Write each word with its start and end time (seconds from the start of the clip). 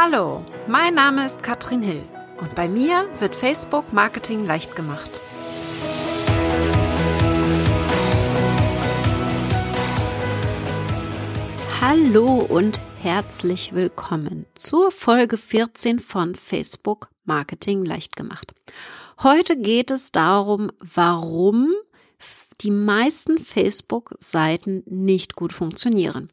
Hallo, 0.00 0.44
mein 0.68 0.94
Name 0.94 1.26
ist 1.26 1.42
Katrin 1.42 1.82
Hill 1.82 2.04
und 2.40 2.54
bei 2.54 2.68
mir 2.68 3.08
wird 3.18 3.34
Facebook 3.34 3.92
Marketing 3.92 4.46
leicht 4.46 4.76
gemacht. 4.76 5.20
Hallo 11.80 12.38
und 12.48 12.80
herzlich 13.02 13.74
willkommen 13.74 14.46
zur 14.54 14.92
Folge 14.92 15.36
14 15.36 15.98
von 15.98 16.36
Facebook 16.36 17.08
Marketing 17.24 17.84
leicht 17.84 18.14
gemacht. 18.14 18.54
Heute 19.20 19.56
geht 19.56 19.90
es 19.90 20.12
darum, 20.12 20.70
warum 20.78 21.74
die 22.60 22.70
meisten 22.70 23.38
Facebook-Seiten 23.38 24.82
nicht 24.86 25.36
gut 25.36 25.52
funktionieren. 25.52 26.30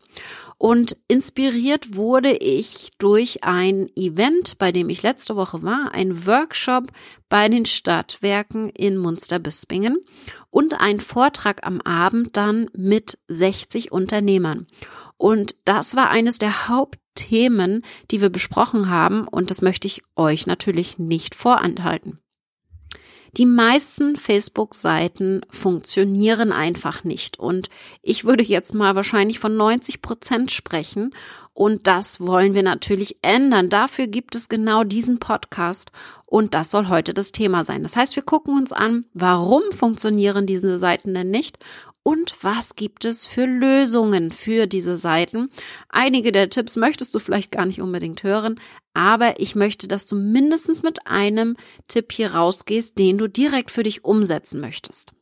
Und 0.58 0.98
inspiriert 1.08 1.96
wurde 1.96 2.32
ich 2.32 2.92
durch 2.98 3.44
ein 3.44 3.90
Event, 3.96 4.58
bei 4.58 4.72
dem 4.72 4.90
ich 4.90 5.04
letzte 5.04 5.36
Woche 5.36 5.64
war, 5.64 5.92
ein 5.94 6.26
Workshop 6.26 6.92
bei 7.28 7.50
den 7.50 7.66
Stadtwerken 7.66 8.70
in 8.70 8.98
Munster-Bispingen 8.98 9.98
und 10.50 10.80
ein 10.80 11.02
Vortrag 11.02 11.66
am 11.68 11.82
Abend 11.82 12.38
dann 12.38 12.70
mit 12.74 13.18
60 13.28 13.92
Unternehmern. 13.92 14.68
Und 15.18 15.56
das 15.66 15.96
war 15.96 16.10
eines 16.10 16.40
der 16.40 16.70
Hauptthemen, 16.70 17.84
die 18.12 18.22
wir 18.22 18.30
besprochen 18.30 18.90
haben 18.90 19.28
und 19.28 19.52
das 19.52 19.62
möchte 19.62 19.88
ich 19.88 20.04
euch 20.16 20.48
natürlich 20.48 20.98
nicht 20.98 21.36
vorenthalten. 21.36 22.20
Die 23.38 23.46
meisten 23.46 24.16
Facebook-Seiten 24.16 25.42
funktionieren 25.50 26.54
einfach 26.54 27.04
nicht. 27.04 27.38
Und 27.38 27.68
ich 28.02 28.24
würde 28.24 28.44
jetzt 28.44 28.74
mal 28.74 28.96
wahrscheinlich 28.96 29.40
von 29.40 29.58
90 29.58 30.02
Prozent 30.02 30.52
sprechen. 30.52 31.14
Und 31.54 31.88
das 31.88 32.22
wollen 32.22 32.54
wir 32.54 32.64
natürlich 32.64 33.18
ändern. 33.22 33.70
Dafür 33.70 34.08
gibt 34.08 34.36
es 34.36 34.48
genau 34.48 34.86
diesen 34.86 35.20
Podcast. 35.20 35.92
Und 36.26 36.54
das 36.54 36.72
soll 36.72 36.88
heute 36.88 37.14
das 37.14 37.34
Thema 37.34 37.66
sein. 37.66 37.84
Das 37.84 37.98
heißt, 37.98 38.16
wir 38.16 38.24
gucken 38.24 38.56
uns 38.56 38.72
an, 38.72 39.06
warum 39.14 39.64
funktionieren 39.72 40.48
diese 40.48 40.80
Seiten 40.80 41.14
denn 41.14 41.30
nicht 41.30 41.58
und 42.06 42.36
was 42.44 42.76
gibt 42.76 43.04
es 43.04 43.26
für 43.26 43.46
Lösungen 43.46 44.32
für 44.32 44.68
diese 44.68 44.96
Seiten. 44.96 45.50
Einige 45.90 46.32
der 46.32 46.52
Tipps 46.52 46.76
möchtest 46.76 47.16
du 47.16 47.20
vielleicht 47.20 47.52
gar 47.52 47.66
nicht 47.66 47.82
unbedingt 47.82 48.22
hören, 48.22 48.60
aber 48.94 49.40
ich 49.40 49.56
möchte, 49.56 49.88
dass 49.88 50.06
du 50.06 50.16
mindestens 50.16 50.84
mit 50.84 51.08
einem 51.08 51.58
Tipp 51.88 52.12
hier 52.12 52.36
rausgehst, 52.36 53.00
den 53.00 53.18
du 53.18 53.28
direkt 53.28 53.72
für 53.72 53.82
dich 53.82 54.06
umsetzen 54.06 54.62
möchtest. 54.62 55.14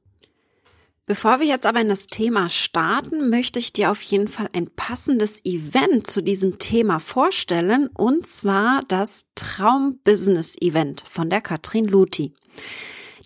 Bevor 1.06 1.40
wir 1.40 1.48
jetzt 1.48 1.66
aber 1.66 1.80
in 1.80 1.88
das 1.88 2.08
Thema 2.08 2.50
starten, 2.50 3.30
möchte 3.30 3.60
ich 3.60 3.72
dir 3.72 3.90
auf 3.90 4.02
jeden 4.02 4.28
Fall 4.28 4.50
ein 4.52 4.70
passendes 4.76 5.44
Event 5.46 6.06
zu 6.06 6.22
diesem 6.22 6.60
Thema 6.60 7.00
vorstellen, 7.00 7.88
und 7.94 8.28
zwar 8.28 8.84
das 8.90 9.28
Traum 9.36 10.00
Business 10.04 10.58
Event 10.60 11.02
von 11.08 11.30
der 11.30 11.40
Katrin 11.40 11.86
Luthi. 11.86 12.34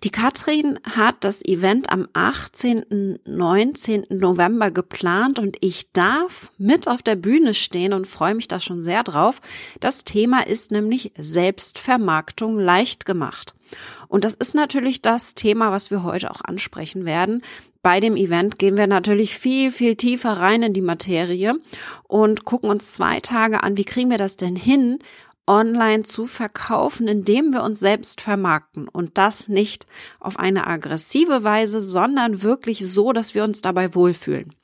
Die 0.04 0.10
Katrin 0.10 0.78
hat 0.84 1.16
das 1.24 1.44
Event 1.44 1.90
am 1.90 2.06
18. 2.12 3.18
19. 3.24 4.06
November 4.10 4.70
geplant 4.70 5.40
und 5.40 5.56
ich 5.60 5.92
darf 5.92 6.52
mit 6.56 6.86
auf 6.86 7.02
der 7.02 7.16
Bühne 7.16 7.52
stehen 7.52 7.92
und 7.92 8.06
freue 8.06 8.36
mich 8.36 8.46
da 8.46 8.60
schon 8.60 8.84
sehr 8.84 9.02
drauf. 9.02 9.40
Das 9.80 10.04
Thema 10.04 10.46
ist 10.46 10.70
nämlich 10.70 11.12
Selbstvermarktung 11.18 12.60
leicht 12.60 13.06
gemacht. 13.06 13.54
Und 14.06 14.24
das 14.24 14.34
ist 14.34 14.54
natürlich 14.54 15.02
das 15.02 15.34
Thema, 15.34 15.72
was 15.72 15.90
wir 15.90 16.04
heute 16.04 16.30
auch 16.30 16.42
ansprechen 16.42 17.04
werden. 17.04 17.42
Bei 17.82 18.00
dem 18.00 18.16
Event 18.16 18.58
gehen 18.58 18.76
wir 18.76 18.86
natürlich 18.86 19.36
viel, 19.36 19.70
viel 19.70 19.96
tiefer 19.96 20.32
rein 20.32 20.62
in 20.62 20.74
die 20.74 20.82
Materie 20.82 21.54
und 22.04 22.44
gucken 22.44 22.70
uns 22.70 22.92
zwei 22.92 23.20
Tage 23.20 23.62
an, 23.62 23.76
wie 23.76 23.84
kriegen 23.84 24.10
wir 24.10 24.18
das 24.18 24.36
denn 24.36 24.56
hin, 24.56 24.98
online 25.48 26.04
zu 26.04 26.26
verkaufen, 26.26 27.08
indem 27.08 27.52
wir 27.52 27.62
uns 27.62 27.80
selbst 27.80 28.20
vermarkten 28.20 28.86
und 28.86 29.18
das 29.18 29.48
nicht 29.48 29.86
auf 30.20 30.38
eine 30.38 30.66
aggressive 30.66 31.42
Weise, 31.42 31.82
sondern 31.82 32.42
wirklich 32.42 32.86
so, 32.86 33.12
dass 33.12 33.34
wir 33.34 33.42
uns 33.42 33.62
dabei 33.62 33.94
wohlfühlen. 33.94 34.54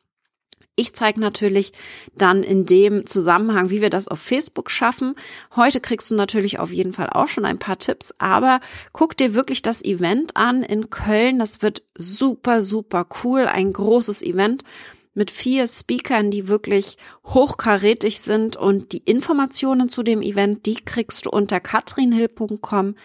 Ich 0.77 0.93
zeige 0.93 1.21
natürlich 1.21 1.73
dann 2.17 2.43
in 2.43 2.67
dem 2.67 3.07
Zusammenhang, 3.07 3.71
wie 3.71 3.81
wir 3.81 3.91
das 3.91 4.09
auf 4.09 4.19
Facebook 4.19 4.73
schaffen. 4.73 5.15
Heute 5.55 5.81
kriegst 5.81 6.11
du 6.11 6.17
natürlich 6.17 6.59
auf 6.59 6.73
jeden 6.73 6.93
Fall 6.93 7.11
auch 7.11 7.29
schon 7.29 7.45
ein 7.45 7.61
paar 7.61 7.79
Tipps, 7.79 8.13
aber 8.19 8.59
guck 8.93 9.17
dir 9.17 9.35
wirklich 9.35 9.63
das 9.63 9.85
Event 9.85 10.37
an 10.37 10.65
in 10.65 10.91
Köln. 10.91 11.39
Das 11.39 11.63
wird 11.63 11.85
super, 11.97 12.61
super 12.61 13.07
cool. 13.23 13.47
Ein 13.47 13.73
großes 13.73 14.23
Event 14.23 14.65
mit 15.15 15.31
vier 15.31 15.67
Speakern, 15.69 16.31
die 16.31 16.49
wirklich 16.49 16.97
hochkarätig 17.25 18.21
sind 18.21 18.57
und 18.57 18.93
die 18.93 18.99
Informationen 18.99 19.89
zu 19.89 20.03
dem 20.03 20.23
Event, 20.23 20.67
die 20.67 20.75
kriegst 20.75 21.27
du 21.27 21.31
unter 21.31 21.61
katrinhill.com 21.61 22.97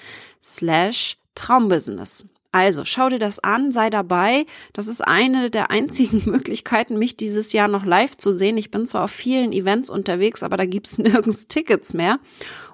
slash 0.41 1.17
Traumbusiness. 1.35 2.25
Also 2.51 2.83
schau 2.83 3.09
dir 3.09 3.19
das 3.19 3.39
an, 3.39 3.71
sei 3.71 3.91
dabei. 3.91 4.45
Das 4.73 4.87
ist 4.87 5.01
eine 5.01 5.51
der 5.51 5.69
einzigen 5.69 6.23
Möglichkeiten, 6.31 6.97
mich 6.97 7.15
dieses 7.15 7.53
Jahr 7.53 7.67
noch 7.67 7.85
live 7.85 8.17
zu 8.17 8.35
sehen. 8.35 8.57
Ich 8.57 8.71
bin 8.71 8.85
zwar 8.85 9.03
auf 9.03 9.11
vielen 9.11 9.53
Events 9.53 9.89
unterwegs, 9.89 10.41
aber 10.41 10.57
da 10.57 10.65
gibt's 10.65 10.97
nirgends 10.97 11.47
Tickets 11.47 11.93
mehr. 11.93 12.17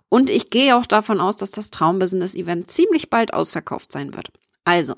Und 0.07 0.29
ich 0.29 0.50
gehe 0.50 0.78
auch 0.78 0.85
davon 0.85 1.19
aus, 1.19 1.35
dass 1.35 1.52
das 1.52 1.72
Traumbusiness-Event 1.72 2.72
ziemlich 2.72 3.09
bald 3.09 3.34
ausverkauft 3.34 3.91
sein 3.91 4.13
wird. 4.13 4.29
Also, 4.63 4.96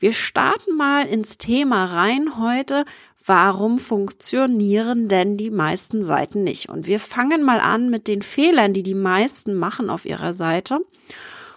wir 0.00 0.12
starten 0.12 0.76
mal 0.76 1.06
ins 1.06 1.38
Thema 1.38 1.84
rein 1.84 2.38
heute 2.38 2.84
warum 3.26 3.78
funktionieren 3.78 5.08
denn 5.08 5.36
die 5.36 5.50
meisten 5.50 6.02
Seiten 6.02 6.44
nicht? 6.44 6.68
Und 6.68 6.86
wir 6.86 7.00
fangen 7.00 7.42
mal 7.42 7.60
an 7.60 7.90
mit 7.90 8.08
den 8.08 8.22
Fehlern, 8.22 8.72
die 8.72 8.82
die 8.82 8.94
meisten 8.94 9.54
machen 9.54 9.90
auf 9.90 10.06
ihrer 10.06 10.32
Seite. 10.32 10.80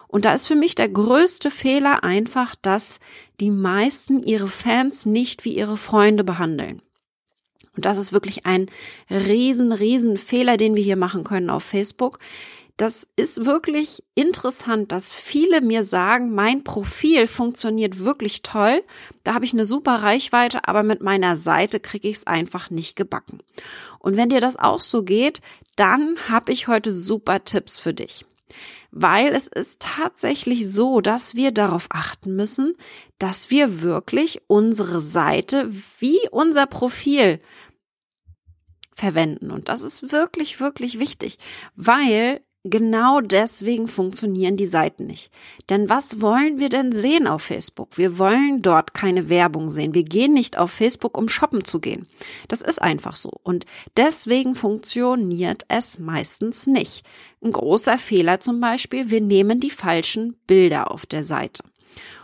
Und 0.07 0.25
da 0.25 0.33
ist 0.33 0.47
für 0.47 0.55
mich 0.55 0.73
der 0.73 0.89
größte 0.89 1.51
Fehler 1.51 2.03
einfach, 2.03 2.55
dass 2.55 2.99
die 3.39 3.51
meisten 3.51 4.23
ihre 4.23 4.47
Fans 4.47 5.05
nicht 5.05 5.45
wie 5.45 5.55
ihre 5.55 5.77
Freunde 5.77 6.23
behandeln. 6.23 6.81
Und 7.75 7.85
das 7.85 7.97
ist 7.97 8.11
wirklich 8.11 8.45
ein 8.45 8.65
riesen, 9.09 9.71
riesen 9.71 10.17
Fehler, 10.17 10.57
den 10.57 10.75
wir 10.75 10.83
hier 10.83 10.97
machen 10.97 11.23
können 11.23 11.51
auf 11.51 11.63
Facebook 11.63 12.19
das 12.79 13.05
ist 13.17 13.45
wirklich 13.45 14.05
interessant, 14.15 14.93
dass 14.93 15.11
viele 15.11 15.59
mir 15.59 15.83
sagen, 15.83 16.33
mein 16.33 16.63
Profil 16.63 17.27
funktioniert 17.27 17.99
wirklich 17.99 18.41
toll. 18.41 18.81
Da 19.25 19.33
habe 19.33 19.43
ich 19.43 19.51
eine 19.51 19.65
super 19.65 19.95
Reichweite, 19.95 20.65
aber 20.65 20.81
mit 20.83 21.01
meiner 21.01 21.35
Seite 21.35 21.81
kriege 21.81 22.07
ich 22.07 22.17
es 22.17 22.27
einfach 22.27 22.69
nicht 22.69 22.95
gebacken. 22.95 23.39
Und 23.99 24.15
wenn 24.15 24.29
dir 24.29 24.39
das 24.39 24.55
auch 24.55 24.81
so 24.81 25.03
geht, 25.03 25.41
dann 25.75 26.15
habe 26.29 26.53
ich 26.53 26.69
heute 26.69 26.93
super 26.93 27.43
Tipps 27.43 27.77
für 27.77 27.93
dich. 27.93 28.25
Weil 28.91 29.35
es 29.35 29.47
ist 29.47 29.81
tatsächlich 29.81 30.71
so, 30.71 31.01
dass 31.01 31.35
wir 31.35 31.51
darauf 31.51 31.87
achten 31.89 32.33
müssen, 32.33 32.75
dass 33.17 33.49
wir 33.49 33.81
wirklich 33.81 34.41
unsere 34.47 35.01
Seite 35.01 35.69
wie 35.99 36.19
unser 36.31 36.65
Profil 36.65 37.39
verwenden. 38.95 39.51
Und 39.51 39.67
das 39.67 39.81
ist 39.81 40.13
wirklich, 40.13 40.61
wirklich 40.61 40.97
wichtig, 40.97 41.39
weil 41.75 42.41
Genau 42.65 43.21
deswegen 43.21 43.87
funktionieren 43.87 44.57
die 44.57 44.65
Seiten 44.65 45.05
nicht. 45.05 45.31
Denn 45.69 45.87
was 45.87 46.19
wollen 46.19 46.59
wir 46.59 46.67
denn 46.67 46.91
sehen 46.91 47.25
auf 47.25 47.43
Facebook? 47.43 47.97
Wir 47.97 48.19
wollen 48.19 48.61
dort 48.61 48.93
keine 48.93 49.29
Werbung 49.29 49.69
sehen. 49.69 49.93
Wir 49.93 50.03
gehen 50.03 50.33
nicht 50.33 50.57
auf 50.57 50.69
Facebook, 50.69 51.17
um 51.17 51.29
shoppen 51.29 51.63
zu 51.63 51.79
gehen. 51.79 52.05
Das 52.49 52.61
ist 52.61 52.81
einfach 52.81 53.15
so. 53.15 53.31
Und 53.43 53.65
deswegen 53.95 54.55
funktioniert 54.55 55.63
es 55.69 55.99
meistens 55.99 56.67
nicht. 56.67 57.05
Ein 57.41 57.53
großer 57.53 57.97
Fehler 57.97 58.41
zum 58.41 58.59
Beispiel, 58.59 59.09
wir 59.09 59.21
nehmen 59.21 59.61
die 59.61 59.69
falschen 59.69 60.35
Bilder 60.45 60.91
auf 60.91 61.05
der 61.05 61.23
Seite. 61.23 61.63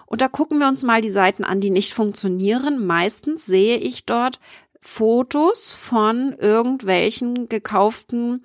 Und 0.06 0.20
da 0.20 0.28
gucken 0.28 0.60
wir 0.60 0.68
uns 0.68 0.84
mal 0.84 1.00
die 1.00 1.12
Seiten 1.12 1.46
an, 1.46 1.62
die 1.62 1.70
nicht 1.70 1.94
funktionieren. 1.94 2.86
Meistens 2.86 3.46
sehe 3.46 3.78
ich 3.78 4.06
dort 4.06 4.42
Fotos 4.82 5.72
von 5.72 6.36
irgendwelchen 6.38 7.48
gekauften 7.48 8.44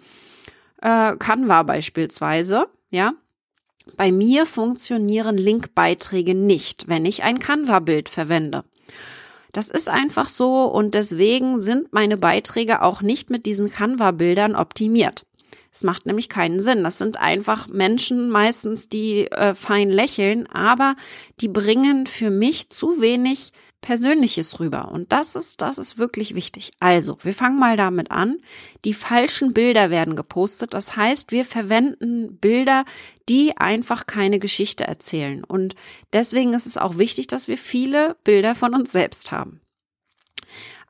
äh, 0.80 1.16
Canva 1.16 1.62
beispielsweise, 1.62 2.68
ja. 2.90 3.12
Bei 3.96 4.12
mir 4.12 4.46
funktionieren 4.46 5.36
Linkbeiträge 5.36 6.34
nicht, 6.34 6.86
wenn 6.86 7.04
ich 7.04 7.22
ein 7.22 7.38
Canva-Bild 7.38 8.08
verwende. 8.08 8.64
Das 9.52 9.68
ist 9.68 9.88
einfach 9.88 10.28
so 10.28 10.64
und 10.64 10.94
deswegen 10.94 11.60
sind 11.60 11.92
meine 11.92 12.16
Beiträge 12.16 12.82
auch 12.82 13.02
nicht 13.02 13.30
mit 13.30 13.46
diesen 13.46 13.70
Canva-Bildern 13.70 14.54
optimiert. 14.54 15.24
Es 15.72 15.84
macht 15.84 16.06
nämlich 16.06 16.28
keinen 16.28 16.60
Sinn. 16.60 16.82
Das 16.82 16.98
sind 16.98 17.18
einfach 17.18 17.68
Menschen 17.68 18.28
meistens, 18.28 18.88
die 18.88 19.30
äh, 19.30 19.54
fein 19.54 19.90
lächeln, 19.90 20.46
aber 20.48 20.96
die 21.40 21.48
bringen 21.48 22.06
für 22.06 22.30
mich 22.30 22.70
zu 22.70 23.00
wenig 23.00 23.52
Persönliches 23.80 24.60
rüber. 24.60 24.90
Und 24.92 25.12
das 25.12 25.34
ist, 25.34 25.62
das 25.62 25.78
ist 25.78 25.98
wirklich 25.98 26.34
wichtig. 26.34 26.72
Also, 26.80 27.18
wir 27.22 27.32
fangen 27.32 27.58
mal 27.58 27.76
damit 27.76 28.10
an. 28.10 28.36
Die 28.84 28.94
falschen 28.94 29.54
Bilder 29.54 29.90
werden 29.90 30.16
gepostet. 30.16 30.74
Das 30.74 30.96
heißt, 30.96 31.32
wir 31.32 31.44
verwenden 31.44 32.36
Bilder, 32.38 32.84
die 33.28 33.56
einfach 33.56 34.06
keine 34.06 34.38
Geschichte 34.38 34.84
erzählen. 34.84 35.44
Und 35.44 35.74
deswegen 36.12 36.52
ist 36.52 36.66
es 36.66 36.78
auch 36.78 36.98
wichtig, 36.98 37.26
dass 37.26 37.48
wir 37.48 37.56
viele 37.56 38.16
Bilder 38.24 38.54
von 38.54 38.74
uns 38.74 38.92
selbst 38.92 39.32
haben. 39.32 39.60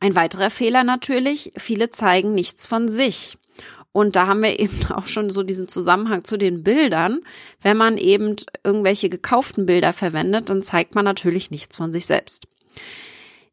Ein 0.01 0.15
weiterer 0.15 0.51
Fehler 0.51 0.83
natürlich, 0.83 1.53
viele 1.59 1.91
zeigen 1.91 2.33
nichts 2.33 2.67
von 2.67 2.89
sich. 2.89 3.37
Und 3.93 4.17
da 4.17 4.27
haben 4.27 4.43
wir 4.43 4.59
eben 4.59 4.81
auch 4.91 5.07
schon 5.07 5.31
so 5.31 5.43
diesen 5.43 5.69
Zusammenhang 5.69 6.25
zu 6.25 6.37
den 6.37 6.63
Bildern. 6.63 7.21
Wenn 7.61 7.77
man 7.77 7.99
eben 7.99 8.37
irgendwelche 8.65 9.09
gekauften 9.09 9.67
Bilder 9.67 9.93
verwendet, 9.93 10.49
dann 10.49 10.63
zeigt 10.63 10.95
man 10.95 11.05
natürlich 11.05 11.51
nichts 11.51 11.77
von 11.77 11.93
sich 11.93 12.07
selbst. 12.07 12.47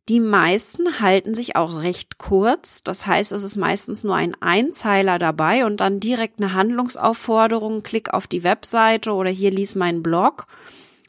Die 0.09 0.21
meisten 0.21 1.01
halten 1.01 1.33
sich 1.33 1.57
auch 1.57 1.81
recht 1.81 2.17
kurz. 2.17 2.81
Das 2.81 3.05
heißt, 3.05 3.33
es 3.33 3.43
ist 3.43 3.57
meistens 3.57 4.05
nur 4.05 4.15
ein 4.15 4.37
Einzeiler 4.39 5.19
dabei 5.19 5.65
und 5.65 5.81
dann 5.81 5.99
direkt 5.99 6.39
eine 6.39 6.53
Handlungsaufforderung, 6.53 7.83
klick 7.83 8.13
auf 8.13 8.25
die 8.25 8.43
Webseite 8.43 9.11
oder 9.11 9.29
hier 9.29 9.51
lies 9.51 9.75
meinen 9.75 10.03
Blog. 10.03 10.47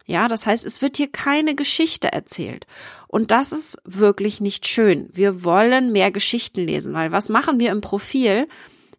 Ja, 0.04 0.26
das 0.26 0.46
heißt, 0.46 0.64
es 0.64 0.82
wird 0.82 0.96
hier 0.96 1.12
keine 1.12 1.54
Geschichte 1.54 2.12
erzählt. 2.12 2.66
Und 3.06 3.30
das 3.30 3.52
ist 3.52 3.78
wirklich 3.84 4.40
nicht 4.40 4.66
schön. 4.66 5.08
Wir 5.12 5.44
wollen 5.44 5.92
mehr 5.92 6.10
Geschichten 6.10 6.62
lesen, 6.62 6.92
weil 6.94 7.12
was 7.12 7.28
machen 7.28 7.60
wir 7.60 7.70
im 7.70 7.82
Profil? 7.82 8.48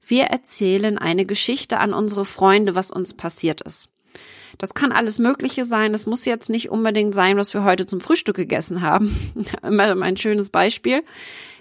Wir 0.05 0.25
erzählen 0.25 0.97
eine 0.97 1.25
Geschichte 1.25 1.79
an 1.79 1.93
unsere 1.93 2.25
Freunde, 2.25 2.73
was 2.73 2.89
uns 2.89 3.15
passiert 3.15 3.61
ist. 3.61 3.89
Das 4.59 4.73
kann 4.73 4.91
alles 4.91 5.19
Mögliche 5.19 5.65
sein. 5.65 5.93
Das 5.93 6.05
muss 6.05 6.25
jetzt 6.25 6.49
nicht 6.49 6.69
unbedingt 6.69 7.15
sein, 7.15 7.37
was 7.37 7.53
wir 7.53 7.63
heute 7.63 7.87
zum 7.87 8.01
Frühstück 8.01 8.35
gegessen 8.35 8.81
haben. 8.81 9.17
Immer 9.63 9.99
ein 10.03 10.17
schönes 10.17 10.51
Beispiel. 10.51 11.01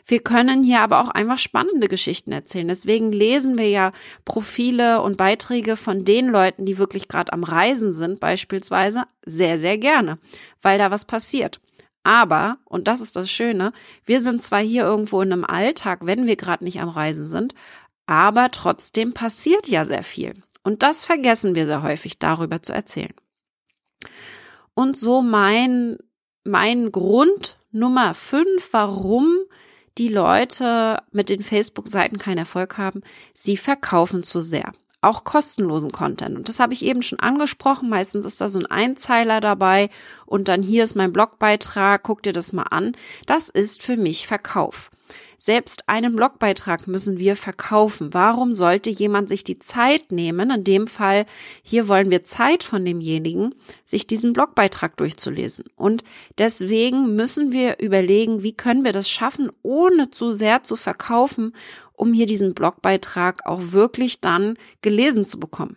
Wir 0.04 0.20
können 0.20 0.64
hier 0.64 0.80
aber 0.80 1.00
auch 1.00 1.08
einfach 1.08 1.38
spannende 1.38 1.86
Geschichten 1.86 2.32
erzählen. 2.32 2.66
Deswegen 2.66 3.12
lesen 3.12 3.56
wir 3.56 3.68
ja 3.68 3.92
Profile 4.24 5.00
und 5.02 5.16
Beiträge 5.16 5.76
von 5.76 6.04
den 6.04 6.28
Leuten, 6.28 6.66
die 6.66 6.78
wirklich 6.78 7.08
gerade 7.08 7.32
am 7.32 7.44
Reisen 7.44 7.94
sind, 7.94 8.18
beispielsweise, 8.18 9.04
sehr, 9.24 9.58
sehr 9.58 9.78
gerne, 9.78 10.18
weil 10.60 10.78
da 10.78 10.90
was 10.90 11.04
passiert. 11.04 11.60
Aber, 12.04 12.56
und 12.64 12.88
das 12.88 13.02
ist 13.02 13.16
das 13.16 13.30
Schöne, 13.30 13.72
wir 14.06 14.22
sind 14.22 14.42
zwar 14.42 14.60
hier 14.60 14.84
irgendwo 14.84 15.20
in 15.20 15.30
einem 15.30 15.44
Alltag, 15.44 16.00
wenn 16.02 16.26
wir 16.26 16.36
gerade 16.36 16.64
nicht 16.64 16.80
am 16.80 16.88
Reisen 16.88 17.28
sind, 17.28 17.54
aber 18.06 18.50
trotzdem 18.50 19.12
passiert 19.12 19.68
ja 19.68 19.84
sehr 19.84 20.02
viel. 20.02 20.42
Und 20.68 20.82
das 20.82 21.02
vergessen 21.02 21.54
wir 21.54 21.64
sehr 21.64 21.82
häufig, 21.82 22.18
darüber 22.18 22.62
zu 22.62 22.74
erzählen. 22.74 23.14
Und 24.74 24.98
so 24.98 25.22
mein, 25.22 25.96
mein 26.44 26.92
Grund 26.92 27.56
Nummer 27.70 28.12
fünf, 28.12 28.68
warum 28.72 29.38
die 29.96 30.10
Leute 30.10 30.98
mit 31.10 31.30
den 31.30 31.42
Facebook-Seiten 31.42 32.18
keinen 32.18 32.36
Erfolg 32.36 32.76
haben, 32.76 33.00
sie 33.32 33.56
verkaufen 33.56 34.22
zu 34.22 34.42
sehr. 34.42 34.74
Auch 35.00 35.24
kostenlosen 35.24 35.90
Content. 35.90 36.36
Und 36.36 36.50
das 36.50 36.60
habe 36.60 36.74
ich 36.74 36.84
eben 36.84 37.00
schon 37.00 37.18
angesprochen. 37.18 37.88
Meistens 37.88 38.26
ist 38.26 38.42
da 38.42 38.50
so 38.50 38.58
ein 38.58 38.66
Einzeiler 38.66 39.40
dabei 39.40 39.88
und 40.26 40.48
dann 40.48 40.62
hier 40.62 40.84
ist 40.84 40.96
mein 40.96 41.14
Blogbeitrag, 41.14 42.02
guck 42.02 42.22
dir 42.22 42.34
das 42.34 42.52
mal 42.52 42.64
an. 42.64 42.94
Das 43.24 43.48
ist 43.48 43.82
für 43.82 43.96
mich 43.96 44.26
Verkauf. 44.26 44.90
Selbst 45.40 45.88
einen 45.88 46.16
Blogbeitrag 46.16 46.88
müssen 46.88 47.20
wir 47.20 47.36
verkaufen. 47.36 48.12
Warum 48.12 48.52
sollte 48.52 48.90
jemand 48.90 49.28
sich 49.28 49.44
die 49.44 49.60
Zeit 49.60 50.10
nehmen? 50.10 50.50
In 50.50 50.64
dem 50.64 50.88
Fall, 50.88 51.26
hier 51.62 51.86
wollen 51.86 52.10
wir 52.10 52.24
Zeit 52.24 52.64
von 52.64 52.84
demjenigen, 52.84 53.54
sich 53.84 54.08
diesen 54.08 54.32
Blogbeitrag 54.32 54.96
durchzulesen. 54.96 55.66
Und 55.76 56.02
deswegen 56.38 57.14
müssen 57.14 57.52
wir 57.52 57.78
überlegen, 57.78 58.42
wie 58.42 58.52
können 58.52 58.84
wir 58.84 58.90
das 58.90 59.08
schaffen, 59.08 59.48
ohne 59.62 60.10
zu 60.10 60.32
sehr 60.32 60.64
zu 60.64 60.74
verkaufen, 60.74 61.52
um 61.92 62.12
hier 62.12 62.26
diesen 62.26 62.52
Blogbeitrag 62.52 63.46
auch 63.46 63.70
wirklich 63.70 64.20
dann 64.20 64.58
gelesen 64.82 65.24
zu 65.24 65.38
bekommen. 65.38 65.76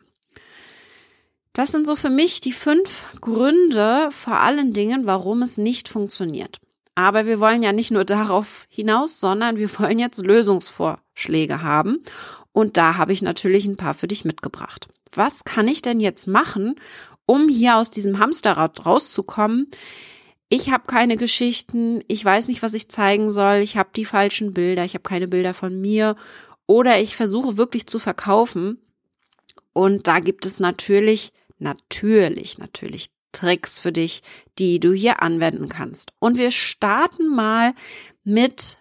Das 1.54 1.72
sind 1.72 1.86
so 1.86 1.96
für 1.96 2.10
mich 2.10 2.42
die 2.42 2.54
fünf 2.54 3.14
Gründe 3.22 4.10
vor 4.10 4.40
allen 4.40 4.74
Dingen, 4.74 5.06
warum 5.06 5.44
es 5.44 5.60
nicht 5.60 5.88
funktioniert. 5.88 6.60
Aber 6.96 7.26
wir 7.26 7.40
wollen 7.40 7.64
ja 7.64 7.72
nicht 7.72 7.92
nur 7.92 8.04
darauf 8.04 8.68
hinaus, 8.70 9.20
sondern 9.20 9.58
wir 9.58 9.70
wollen 9.80 10.00
jetzt 10.00 10.26
Lösungsvorschläge 10.26 11.62
haben. 11.62 12.04
Und 12.52 12.78
da 12.78 12.98
habe 12.98 13.14
ich 13.14 13.22
natürlich 13.22 13.66
ein 13.66 13.78
paar 13.78 13.94
für 13.94 14.08
dich 14.08 14.26
mitgebracht. 14.26 14.88
Was 15.14 15.44
kann 15.44 15.68
ich 15.68 15.82
denn 15.82 16.00
jetzt 16.00 16.28
machen, 16.28 16.76
um 17.26 17.48
hier 17.48 17.78
aus 17.78 17.92
diesem 17.92 18.20
Hamsterrad 18.20 18.86
rauszukommen? 18.86 19.68
Ich 20.50 20.70
habe 20.70 20.84
keine 20.86 21.16
Geschichten, 21.16 22.04
ich 22.10 22.24
weiß 22.26 22.50
nicht, 22.50 22.62
was 22.62 22.74
ich 22.74 22.90
zeigen 22.90 23.30
soll, 23.30 23.58
ich 23.58 23.78
habe 23.78 23.90
die 23.96 24.04
falschen 24.04 24.54
Bilder, 24.54 24.84
ich 24.84 24.96
habe 24.96 25.04
keine 25.04 25.30
Bilder 25.30 25.54
von 25.54 25.80
mir 25.80 26.18
oder 26.68 27.00
ich 27.00 27.16
versuche 27.16 27.58
wirklich 27.58 27.88
zu 27.88 28.00
verkaufen. 28.00 28.82
Und 29.72 30.08
da 30.08 30.20
gibt 30.20 30.46
es 30.46 30.60
natürlich, 30.60 31.32
natürlich, 31.58 32.58
natürlich 32.58 33.12
Tricks 33.32 33.80
für 33.80 33.92
dich, 33.92 34.22
die 34.60 34.80
du 34.80 34.94
hier 34.94 35.22
anwenden 35.22 35.70
kannst. 35.70 36.14
Und 36.20 36.38
wir 36.38 36.52
starten 36.52 37.28
mal 37.28 37.74
mit 38.24 38.78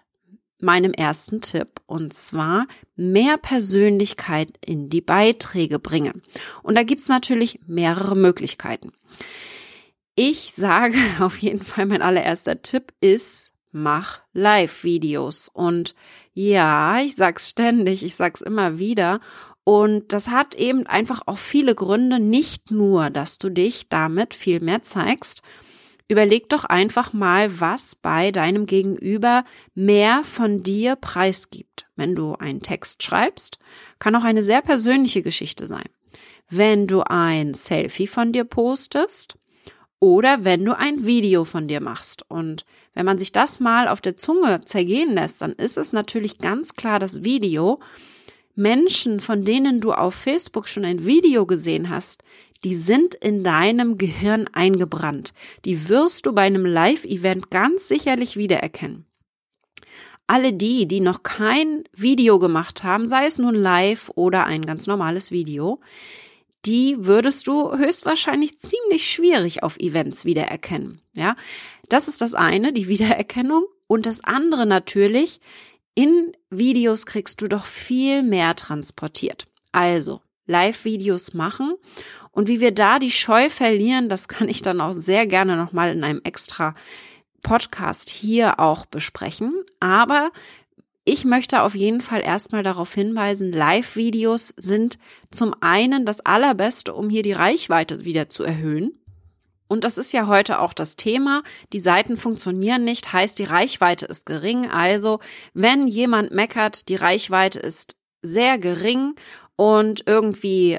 meinem 0.59 0.93
ersten 0.93 1.41
Tipp 1.41 1.81
und 1.87 2.13
zwar 2.13 2.67
mehr 2.95 3.37
Persönlichkeit 3.37 4.49
in 4.63 4.89
die 4.89 5.01
Beiträge 5.01 5.79
bringen. 5.79 6.21
Und 6.63 6.75
da 6.75 6.83
gibt's 6.83 7.07
natürlich 7.07 7.59
mehrere 7.65 8.15
Möglichkeiten. 8.15 8.91
Ich 10.15 10.53
sage 10.53 10.97
auf 11.19 11.37
jeden 11.39 11.63
Fall, 11.63 11.85
mein 11.85 12.01
allererster 12.01 12.61
Tipp 12.61 12.93
ist, 13.01 13.53
mach 13.71 14.21
Live-Videos. 14.33 15.49
Und 15.51 15.95
ja, 16.33 17.01
ich 17.01 17.15
sag's 17.15 17.49
ständig, 17.49 18.03
ich 18.03 18.15
sag's 18.15 18.41
immer 18.41 18.77
wieder. 18.77 19.19
Und 19.63 20.11
das 20.11 20.29
hat 20.29 20.55
eben 20.55 20.87
einfach 20.87 21.21
auch 21.25 21.37
viele 21.37 21.75
Gründe, 21.75 22.19
nicht 22.19 22.71
nur, 22.71 23.09
dass 23.09 23.37
du 23.37 23.49
dich 23.49 23.89
damit 23.89 24.33
viel 24.33 24.59
mehr 24.59 24.81
zeigst. 24.81 25.41
Überleg 26.07 26.49
doch 26.49 26.65
einfach 26.65 27.13
mal, 27.13 27.59
was 27.61 27.95
bei 27.95 28.31
deinem 28.31 28.65
Gegenüber 28.65 29.45
mehr 29.75 30.23
von 30.23 30.63
dir 30.63 30.95
preisgibt. 30.95 31.85
Wenn 31.95 32.15
du 32.15 32.33
einen 32.33 32.61
Text 32.61 33.03
schreibst, 33.03 33.59
kann 33.99 34.15
auch 34.15 34.23
eine 34.23 34.43
sehr 34.43 34.61
persönliche 34.61 35.21
Geschichte 35.21 35.67
sein. 35.67 35.85
Wenn 36.49 36.87
du 36.87 37.01
ein 37.01 37.53
Selfie 37.53 38.07
von 38.07 38.33
dir 38.33 38.43
postest 38.43 39.37
oder 40.01 40.43
wenn 40.43 40.65
du 40.65 40.77
ein 40.77 41.05
Video 41.05 41.45
von 41.45 41.67
dir 41.69 41.79
machst. 41.79 42.29
Und 42.29 42.65
wenn 42.93 43.05
man 43.05 43.19
sich 43.19 43.31
das 43.31 43.59
mal 43.59 43.87
auf 43.87 44.01
der 44.01 44.17
Zunge 44.17 44.61
zergehen 44.65 45.13
lässt, 45.13 45.41
dann 45.41 45.53
ist 45.53 45.77
es 45.77 45.93
natürlich 45.93 46.39
ganz 46.39 46.73
klar 46.73 46.99
das 46.99 47.23
Video, 47.23 47.79
Menschen, 48.55 49.19
von 49.19 49.45
denen 49.45 49.81
du 49.81 49.93
auf 49.93 50.15
Facebook 50.15 50.67
schon 50.67 50.85
ein 50.85 51.05
Video 51.05 51.45
gesehen 51.45 51.89
hast, 51.89 52.23
die 52.63 52.75
sind 52.75 53.15
in 53.15 53.43
deinem 53.43 53.97
Gehirn 53.97 54.47
eingebrannt. 54.53 55.33
Die 55.65 55.89
wirst 55.89 56.25
du 56.25 56.33
bei 56.33 56.43
einem 56.43 56.65
Live-Event 56.65 57.49
ganz 57.49 57.87
sicherlich 57.87 58.37
wiedererkennen. 58.37 59.05
Alle 60.27 60.53
die, 60.53 60.87
die 60.87 61.01
noch 61.01 61.23
kein 61.23 61.83
Video 61.93 62.39
gemacht 62.39 62.83
haben, 62.83 63.07
sei 63.07 63.25
es 63.25 63.37
nun 63.37 63.55
live 63.55 64.11
oder 64.15 64.45
ein 64.45 64.65
ganz 64.65 64.87
normales 64.87 65.31
Video, 65.31 65.79
die 66.65 66.95
würdest 66.99 67.47
du 67.47 67.75
höchstwahrscheinlich 67.75 68.59
ziemlich 68.59 69.09
schwierig 69.09 69.63
auf 69.63 69.77
Events 69.77 70.25
wiedererkennen. 70.25 71.01
Ja, 71.15 71.35
das 71.89 72.07
ist 72.07 72.21
das 72.21 72.33
eine, 72.33 72.71
die 72.71 72.87
Wiedererkennung. 72.87 73.63
Und 73.87 74.05
das 74.05 74.23
andere 74.23 74.65
natürlich, 74.65 75.41
in 75.95 76.31
Videos 76.49 77.05
kriegst 77.05 77.41
du 77.41 77.47
doch 77.47 77.65
viel 77.65 78.23
mehr 78.23 78.55
transportiert. 78.55 79.47
Also, 79.71 80.21
Live-Videos 80.47 81.33
machen 81.33 81.75
und 82.31 82.47
wie 82.47 82.59
wir 82.59 82.71
da 82.71 82.99
die 82.99 83.11
Scheu 83.11 83.49
verlieren, 83.49 84.09
das 84.09 84.27
kann 84.27 84.49
ich 84.49 84.61
dann 84.61 84.81
auch 84.81 84.93
sehr 84.93 85.27
gerne 85.27 85.55
nochmal 85.55 85.91
in 85.91 86.03
einem 86.03 86.21
extra 86.23 86.75
Podcast 87.41 88.09
hier 88.09 88.59
auch 88.59 88.85
besprechen. 88.85 89.53
Aber 89.79 90.31
ich 91.03 91.25
möchte 91.25 91.63
auf 91.63 91.75
jeden 91.75 92.01
Fall 92.01 92.21
erstmal 92.21 92.63
darauf 92.63 92.93
hinweisen, 92.93 93.51
Live-Videos 93.51 94.53
sind 94.57 94.99
zum 95.31 95.55
einen 95.59 96.05
das 96.05 96.23
Allerbeste, 96.25 96.93
um 96.93 97.09
hier 97.09 97.23
die 97.23 97.33
Reichweite 97.33 98.05
wieder 98.05 98.29
zu 98.29 98.43
erhöhen. 98.43 99.00
Und 99.71 99.85
das 99.85 99.97
ist 99.97 100.11
ja 100.11 100.27
heute 100.27 100.59
auch 100.59 100.73
das 100.73 100.97
Thema. 100.97 101.43
Die 101.71 101.79
Seiten 101.79 102.17
funktionieren 102.17 102.83
nicht, 102.83 103.13
heißt 103.13 103.39
die 103.39 103.45
Reichweite 103.45 104.05
ist 104.05 104.25
gering. 104.25 104.69
Also 104.69 105.21
wenn 105.53 105.87
jemand 105.87 106.31
meckert, 106.31 106.89
die 106.89 106.97
Reichweite 106.97 107.57
ist 107.59 107.95
sehr 108.21 108.57
gering 108.57 109.15
und 109.55 110.03
irgendwie 110.05 110.77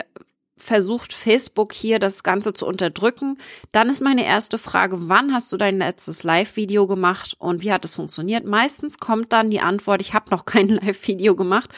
versucht 0.63 1.13
Facebook 1.13 1.73
hier 1.73 1.99
das 1.99 2.23
Ganze 2.23 2.55
zu 2.55 2.67
unterdrücken, 2.67 3.37
dann 3.73 3.89
ist 3.91 4.01
meine 4.01 4.25
erste 4.25 4.59
Frage, 4.59 5.09
wann 5.09 5.35
hast 5.35 5.53
du 5.53 5.57
dein 5.57 5.79
letztes 5.79 6.23
Live-Video 6.23 6.87
gemacht 6.87 7.35
und 7.39 7.63
wie 7.63 7.73
hat 7.73 7.85
es 7.85 7.97
funktioniert? 7.97 8.45
Meistens 8.45 8.99
kommt 8.99 9.33
dann 9.33 9.51
die 9.51 9.61
Antwort, 9.61 10.01
ich 10.01 10.15
habe 10.15 10.31
noch 10.31 10.45
kein 10.47 10.69
Live-Video 10.69 11.35
gemacht 11.35 11.71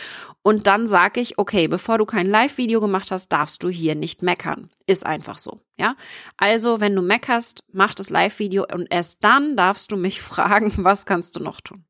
und 0.42 0.66
dann 0.66 0.86
sage 0.86 1.20
ich, 1.20 1.38
okay, 1.38 1.66
bevor 1.66 1.96
du 1.98 2.04
kein 2.04 2.26
Live-Video 2.26 2.80
gemacht 2.80 3.10
hast, 3.10 3.28
darfst 3.28 3.62
du 3.62 3.68
hier 3.68 3.94
nicht 3.94 4.22
meckern. 4.22 4.70
Ist 4.86 5.06
einfach 5.06 5.38
so, 5.38 5.60
ja? 5.78 5.96
Also, 6.36 6.80
wenn 6.80 6.94
du 6.94 7.00
meckerst, 7.00 7.64
mach 7.72 7.94
das 7.94 8.10
Live-Video 8.10 8.66
und 8.70 8.86
erst 8.90 9.24
dann 9.24 9.56
darfst 9.56 9.90
du 9.90 9.96
mich 9.96 10.20
fragen, 10.22 10.72
was 10.76 11.06
kannst 11.06 11.36
du 11.36 11.40
noch 11.42 11.62
tun? 11.62 11.84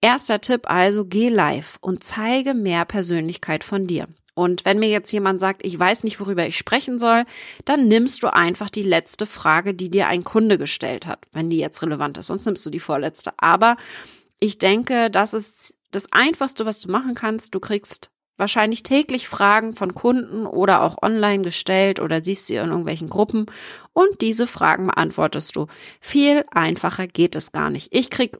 Erster 0.00 0.40
Tipp 0.40 0.70
also, 0.70 1.04
geh 1.04 1.30
live 1.30 1.78
und 1.80 2.04
zeige 2.04 2.54
mehr 2.54 2.84
Persönlichkeit 2.84 3.64
von 3.64 3.88
dir. 3.88 4.06
Und 4.36 4.66
wenn 4.66 4.78
mir 4.78 4.90
jetzt 4.90 5.10
jemand 5.12 5.40
sagt, 5.40 5.64
ich 5.64 5.78
weiß 5.78 6.04
nicht, 6.04 6.20
worüber 6.20 6.46
ich 6.46 6.58
sprechen 6.58 6.98
soll, 6.98 7.24
dann 7.64 7.88
nimmst 7.88 8.22
du 8.22 8.30
einfach 8.30 8.68
die 8.68 8.82
letzte 8.82 9.24
Frage, 9.24 9.72
die 9.72 9.88
dir 9.88 10.08
ein 10.08 10.24
Kunde 10.24 10.58
gestellt 10.58 11.06
hat, 11.06 11.20
wenn 11.32 11.48
die 11.48 11.56
jetzt 11.56 11.82
relevant 11.82 12.18
ist. 12.18 12.26
Sonst 12.26 12.44
nimmst 12.44 12.64
du 12.66 12.68
die 12.68 12.78
vorletzte. 12.78 13.32
Aber 13.38 13.78
ich 14.38 14.58
denke, 14.58 15.10
das 15.10 15.32
ist 15.32 15.74
das 15.90 16.12
Einfachste, 16.12 16.66
was 16.66 16.82
du 16.82 16.90
machen 16.90 17.14
kannst. 17.14 17.54
Du 17.54 17.60
kriegst 17.60 18.10
wahrscheinlich 18.36 18.82
täglich 18.82 19.26
Fragen 19.26 19.72
von 19.72 19.94
Kunden 19.94 20.44
oder 20.44 20.82
auch 20.82 20.98
online 21.00 21.42
gestellt 21.42 21.98
oder 21.98 22.22
siehst 22.22 22.46
sie 22.46 22.56
in 22.56 22.68
irgendwelchen 22.68 23.08
Gruppen 23.08 23.46
und 23.94 24.20
diese 24.20 24.46
Fragen 24.46 24.88
beantwortest 24.88 25.56
du. 25.56 25.66
Viel 25.98 26.44
einfacher 26.50 27.06
geht 27.06 27.36
es 27.36 27.52
gar 27.52 27.70
nicht. 27.70 27.88
Ich 27.94 28.10
krieg 28.10 28.36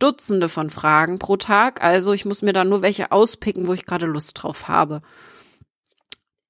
Dutzende 0.00 0.48
von 0.48 0.70
Fragen 0.70 1.20
pro 1.20 1.36
Tag, 1.36 1.82
also 1.82 2.12
ich 2.12 2.24
muss 2.24 2.42
mir 2.42 2.52
da 2.52 2.64
nur 2.64 2.82
welche 2.82 3.12
auspicken, 3.12 3.68
wo 3.68 3.72
ich 3.72 3.86
gerade 3.86 4.06
Lust 4.06 4.42
drauf 4.42 4.66
habe. 4.66 5.00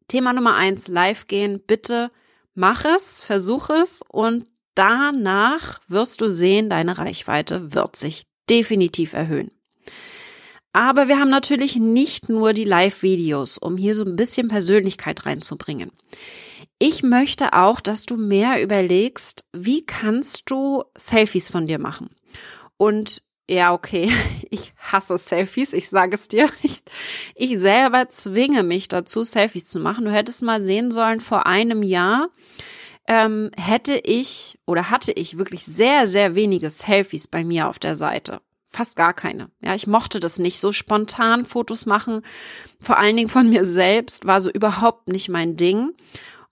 Thema 0.09 0.33
Nummer 0.33 0.55
eins, 0.55 0.89
live 0.89 1.27
gehen. 1.27 1.61
Bitte 1.67 2.11
mach 2.55 2.85
es, 2.85 3.19
versuch 3.19 3.71
es 3.71 4.03
und 4.09 4.47
danach 4.75 5.81
wirst 5.89 6.21
du 6.21 6.31
sehen, 6.31 6.71
deine 6.71 6.99
Reichweite 6.99 7.75
wird 7.75 7.97
sich 7.97 8.25
definitiv 8.49 9.13
erhöhen. 9.13 9.51
Aber 10.73 11.09
wir 11.09 11.19
haben 11.19 11.31
natürlich 11.31 11.77
nicht 11.77 12.29
nur 12.29 12.53
die 12.53 12.65
Live-Videos, 12.65 13.59
um 13.59 13.77
hier 13.77 13.95
so 13.95 14.05
ein 14.05 14.17
bisschen 14.17 14.49
Persönlichkeit 14.49 15.27
reinzubringen. 15.27 15.91
Ich 16.79 17.03
möchte 17.03 17.53
auch, 17.53 17.81
dass 17.81 18.07
du 18.07 18.17
mehr 18.17 18.63
überlegst, 18.63 19.45
wie 19.53 19.85
kannst 19.85 20.51
du 20.51 20.85
Selfies 20.97 21.51
von 21.51 21.67
dir 21.67 21.79
machen. 21.79 22.11
Und 22.77 23.23
ja, 23.53 23.73
okay, 23.73 24.11
ich 24.51 24.73
hasse 24.79 25.19
Selfies, 25.19 25.73
ich 25.73 25.89
sage 25.89 26.15
es 26.15 26.29
dir. 26.29 26.49
Ich, 26.63 26.83
ich 27.35 27.59
selber 27.59 28.09
zwinge 28.09 28.63
mich 28.63 28.89
dazu, 28.89 29.25
Selfies 29.25 29.65
zu 29.65 29.81
machen. 29.81 30.05
Du 30.05 30.13
hättest 30.13 30.43
mal 30.43 30.63
sehen 30.63 30.91
sollen, 30.91 31.21
vor 31.21 31.47
einem 31.47 31.83
Jahr 31.83 32.29
ähm, 33.07 33.51
hätte 33.57 33.99
ich 33.99 34.59
oder 34.67 34.91
hatte 34.91 35.13
ich 35.13 35.39
wirklich 35.39 35.65
sehr, 35.65 36.07
sehr 36.07 36.35
wenige 36.35 36.71
Selfies 36.71 37.29
bei 37.29 37.45
mir 37.45 37.69
auf 37.69 37.79
der 37.79 37.95
Seite 37.95 38.41
fast 38.73 38.97
gar 38.97 39.13
keine. 39.13 39.51
Ja, 39.61 39.75
ich 39.75 39.87
mochte 39.87 40.21
das 40.21 40.39
nicht 40.39 40.61
so 40.61 40.73
spontan 40.73 41.45
Fotos 41.45 41.87
machen. 41.87 42.23
Vor 42.81 42.99
allen 42.99 43.17
Dingen 43.17 43.29
von 43.29 43.51
mir 43.51 43.65
selbst 43.65 44.27
war 44.27 44.41
so 44.41 44.51
überhaupt 44.51 45.09
nicht 45.09 45.29
mein 45.29 45.57
Ding. 45.57 45.93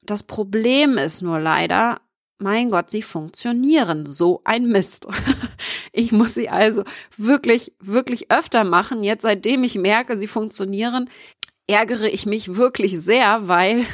Das 0.02 0.24
Problem 0.24 0.98
ist 0.98 1.22
nur 1.22 1.38
leider, 1.38 2.00
mein 2.38 2.70
Gott, 2.70 2.90
sie 2.90 3.02
funktionieren. 3.02 4.04
So 4.06 4.40
ein 4.44 4.66
Mist. 4.66 5.06
Ich 5.98 6.12
muss 6.12 6.34
sie 6.34 6.48
also 6.48 6.84
wirklich, 7.16 7.72
wirklich 7.80 8.30
öfter 8.30 8.62
machen. 8.62 9.02
Jetzt, 9.02 9.22
seitdem 9.22 9.64
ich 9.64 9.74
merke, 9.74 10.16
sie 10.16 10.28
funktionieren, 10.28 11.10
ärgere 11.66 12.06
ich 12.06 12.24
mich 12.24 12.54
wirklich 12.54 13.00
sehr, 13.00 13.48
weil 13.48 13.84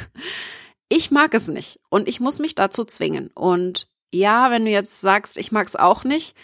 ich 0.87 1.09
mag 1.09 1.33
es 1.33 1.47
nicht 1.47 1.79
und 1.89 2.07
ich 2.07 2.19
muss 2.19 2.37
mich 2.37 2.53
dazu 2.53 2.85
zwingen. 2.85 3.31
Und 3.33 3.87
ja, 4.13 4.51
wenn 4.51 4.65
du 4.65 4.71
jetzt 4.71 5.01
sagst, 5.01 5.35
ich 5.37 5.51
mag 5.51 5.65
es 5.65 5.75
auch 5.75 6.03
nicht, 6.03 6.35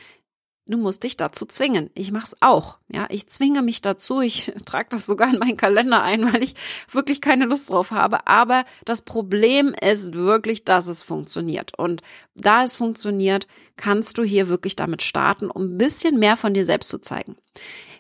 Du 0.72 0.78
musst 0.78 1.04
dich 1.04 1.18
dazu 1.18 1.46
zwingen. 1.46 1.90
Ich 1.96 2.14
mache 2.14 2.28
es 2.28 2.38
auch. 2.40 2.78
Ja, 2.88 3.06
ich 3.10 3.28
zwinge 3.28 3.62
mich 3.62 3.82
dazu. 3.82 4.22
Ich 4.22 4.54
trage 4.66 4.88
das 4.92 5.06
sogar 5.06 5.30
in 5.30 5.38
meinen 5.38 5.58
Kalender 5.58 6.02
ein, 6.02 6.34
weil 6.34 6.42
ich 6.42 6.56
wirklich 6.90 7.20
keine 7.20 7.44
Lust 7.44 7.70
drauf 7.70 7.92
habe. 7.92 8.26
Aber 8.26 8.64
das 8.86 9.02
Problem 9.02 9.76
ist 9.82 10.14
wirklich, 10.14 10.64
dass 10.64 10.88
es 10.88 11.04
funktioniert. 11.04 11.78
Und 11.78 12.02
da 12.36 12.64
es 12.64 12.78
funktioniert, 12.78 13.48
kannst 13.76 14.18
du 14.18 14.24
hier 14.24 14.48
wirklich 14.48 14.78
damit 14.78 15.02
starten, 15.02 15.52
um 15.52 15.74
ein 15.74 15.78
bisschen 15.78 16.20
mehr 16.20 16.38
von 16.38 16.54
dir 16.54 16.64
selbst 16.64 16.88
zu 16.88 17.00
zeigen. 17.00 17.36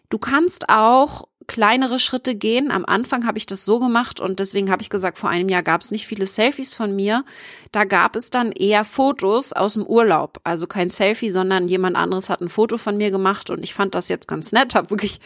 Du 0.10 0.18
kannst 0.18 0.70
auch 0.70 1.28
kleinere 1.48 2.00
Schritte 2.00 2.36
gehen. 2.36 2.71
Am 2.71 2.86
Anfang 2.86 3.25
habe 3.25 3.38
ich 3.38 3.45
das 3.45 3.65
so 3.65 3.79
gemacht 3.79 4.19
und 4.19 4.39
deswegen 4.39 4.71
habe 4.71 4.81
ich 4.81 4.89
gesagt, 4.89 5.17
vor 5.17 5.29
einem 5.29 5.50
Jahr 5.50 5.63
gab 5.63 5.81
es 5.81 5.91
nicht 5.91 6.07
viele 6.07 6.25
Selfies 6.25 6.74
von 6.74 6.95
mir. 6.95 7.24
Da 7.71 7.83
gab 7.83 8.15
es 8.15 8.29
dann 8.29 8.51
eher 8.51 8.86
Fotos 8.86 9.53
aus 9.53 9.74
dem 9.74 9.86
Urlaub. 9.86 10.39
Also 10.43 10.67
kein 10.67 10.89
Selfie, 10.89 11.31
sondern 11.31 11.67
jemand 11.67 11.95
anderes 11.95 12.29
hat 12.29 12.41
ein 12.41 12.50
Foto 12.50 12.77
von 12.77 12.98
mir 12.98 13.12
gemacht 13.12 13.50
und 13.50 13.63
ich 13.63 13.74
fand 13.74 13.95
das 13.95 14.10
jetzt 14.10 14.27
ganz 14.27 14.51
nett, 14.51 14.75
habe 14.75 14.89
wirklich 14.89 15.19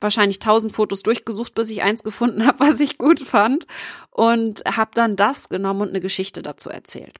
wahrscheinlich 0.00 0.38
tausend 0.38 0.72
Fotos 0.74 1.02
durchgesucht, 1.02 1.54
bis 1.54 1.70
ich 1.70 1.82
eins 1.82 2.02
gefunden 2.02 2.46
habe, 2.46 2.60
was 2.60 2.80
ich 2.80 2.98
gut 2.98 3.20
fand 3.20 3.66
und 4.10 4.62
habe 4.64 4.90
dann 4.94 5.16
das 5.16 5.48
genommen 5.48 5.82
und 5.82 5.88
eine 5.90 6.00
Geschichte 6.00 6.42
dazu 6.42 6.70
erzählt. 6.70 7.16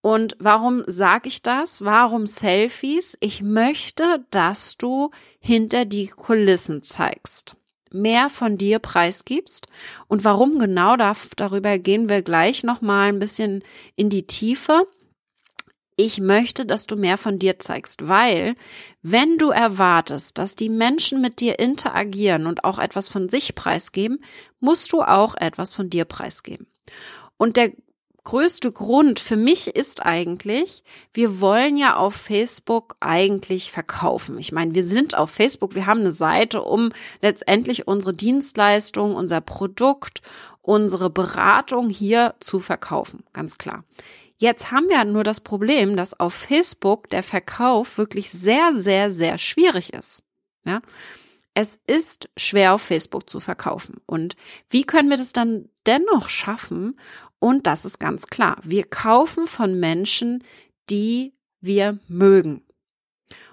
Und 0.00 0.36
warum 0.38 0.84
sage 0.86 1.28
ich 1.28 1.42
das? 1.42 1.84
Warum 1.84 2.26
Selfies? 2.26 3.16
Ich 3.20 3.42
möchte, 3.42 4.24
dass 4.30 4.76
du 4.76 5.10
hinter 5.40 5.84
die 5.84 6.06
Kulissen 6.06 6.82
zeigst, 6.82 7.56
mehr 7.90 8.30
von 8.30 8.56
dir 8.58 8.78
preisgibst. 8.78 9.66
Und 10.06 10.24
warum 10.24 10.58
genau, 10.58 10.96
darüber 10.96 11.78
gehen 11.78 12.08
wir 12.08 12.22
gleich 12.22 12.62
nochmal 12.62 13.08
ein 13.08 13.18
bisschen 13.18 13.64
in 13.96 14.08
die 14.08 14.26
Tiefe. 14.26 14.86
Ich 15.96 16.20
möchte, 16.20 16.64
dass 16.64 16.86
du 16.86 16.94
mehr 16.94 17.16
von 17.16 17.40
dir 17.40 17.58
zeigst, 17.58 18.06
weil 18.06 18.54
wenn 19.02 19.36
du 19.36 19.50
erwartest, 19.50 20.38
dass 20.38 20.54
die 20.54 20.68
Menschen 20.68 21.20
mit 21.20 21.40
dir 21.40 21.58
interagieren 21.58 22.46
und 22.46 22.62
auch 22.62 22.78
etwas 22.78 23.08
von 23.08 23.28
sich 23.28 23.56
preisgeben, 23.56 24.22
musst 24.60 24.92
du 24.92 25.02
auch 25.02 25.34
etwas 25.34 25.74
von 25.74 25.90
dir 25.90 26.04
preisgeben. 26.04 26.68
Und 27.36 27.56
der 27.56 27.72
größte 28.28 28.70
Grund 28.72 29.20
für 29.20 29.36
mich 29.36 29.68
ist 29.68 30.04
eigentlich, 30.04 30.82
wir 31.14 31.40
wollen 31.40 31.78
ja 31.78 31.96
auf 31.96 32.14
Facebook 32.14 32.94
eigentlich 33.00 33.72
verkaufen. 33.72 34.38
Ich 34.38 34.52
meine, 34.52 34.74
wir 34.74 34.84
sind 34.84 35.16
auf 35.16 35.30
Facebook, 35.30 35.74
wir 35.74 35.86
haben 35.86 36.00
eine 36.00 36.12
Seite, 36.12 36.60
um 36.60 36.90
letztendlich 37.22 37.88
unsere 37.88 38.12
Dienstleistung, 38.12 39.14
unser 39.14 39.40
Produkt, 39.40 40.20
unsere 40.60 41.08
Beratung 41.08 41.88
hier 41.88 42.34
zu 42.38 42.60
verkaufen. 42.60 43.24
Ganz 43.32 43.56
klar. 43.56 43.84
Jetzt 44.36 44.72
haben 44.72 44.90
wir 44.90 45.02
nur 45.06 45.24
das 45.24 45.40
Problem, 45.40 45.96
dass 45.96 46.20
auf 46.20 46.34
Facebook 46.34 47.08
der 47.08 47.22
Verkauf 47.22 47.96
wirklich 47.96 48.28
sehr, 48.28 48.72
sehr, 48.76 49.10
sehr 49.10 49.38
schwierig 49.38 49.94
ist. 49.94 50.22
Ja. 50.66 50.82
Es 51.60 51.80
ist 51.88 52.30
schwer 52.36 52.72
auf 52.72 52.82
Facebook 52.82 53.28
zu 53.28 53.40
verkaufen. 53.40 53.96
Und 54.06 54.36
wie 54.70 54.84
können 54.84 55.10
wir 55.10 55.16
das 55.16 55.32
dann 55.32 55.68
dennoch 55.88 56.28
schaffen, 56.28 56.96
und 57.40 57.66
das 57.66 57.84
ist 57.84 57.98
ganz 57.98 58.28
klar. 58.28 58.58
Wir 58.62 58.84
kaufen 58.84 59.48
von 59.48 59.80
Menschen, 59.80 60.44
die 60.88 61.34
wir 61.60 61.98
mögen. 62.06 62.62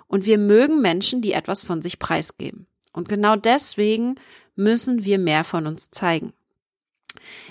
Und 0.05 0.27
wir 0.27 0.37
mögen 0.37 0.83
Menschen, 0.83 1.23
die 1.23 1.31
etwas 1.31 1.63
von 1.63 1.81
sich 1.81 1.97
preisgeben. 1.97 2.67
Und 2.93 3.09
genau 3.09 3.37
deswegen 3.37 4.13
müssen 4.55 5.03
wir 5.03 5.17
mehr 5.17 5.43
von 5.43 5.65
uns 5.65 5.89
zeigen. 5.89 6.31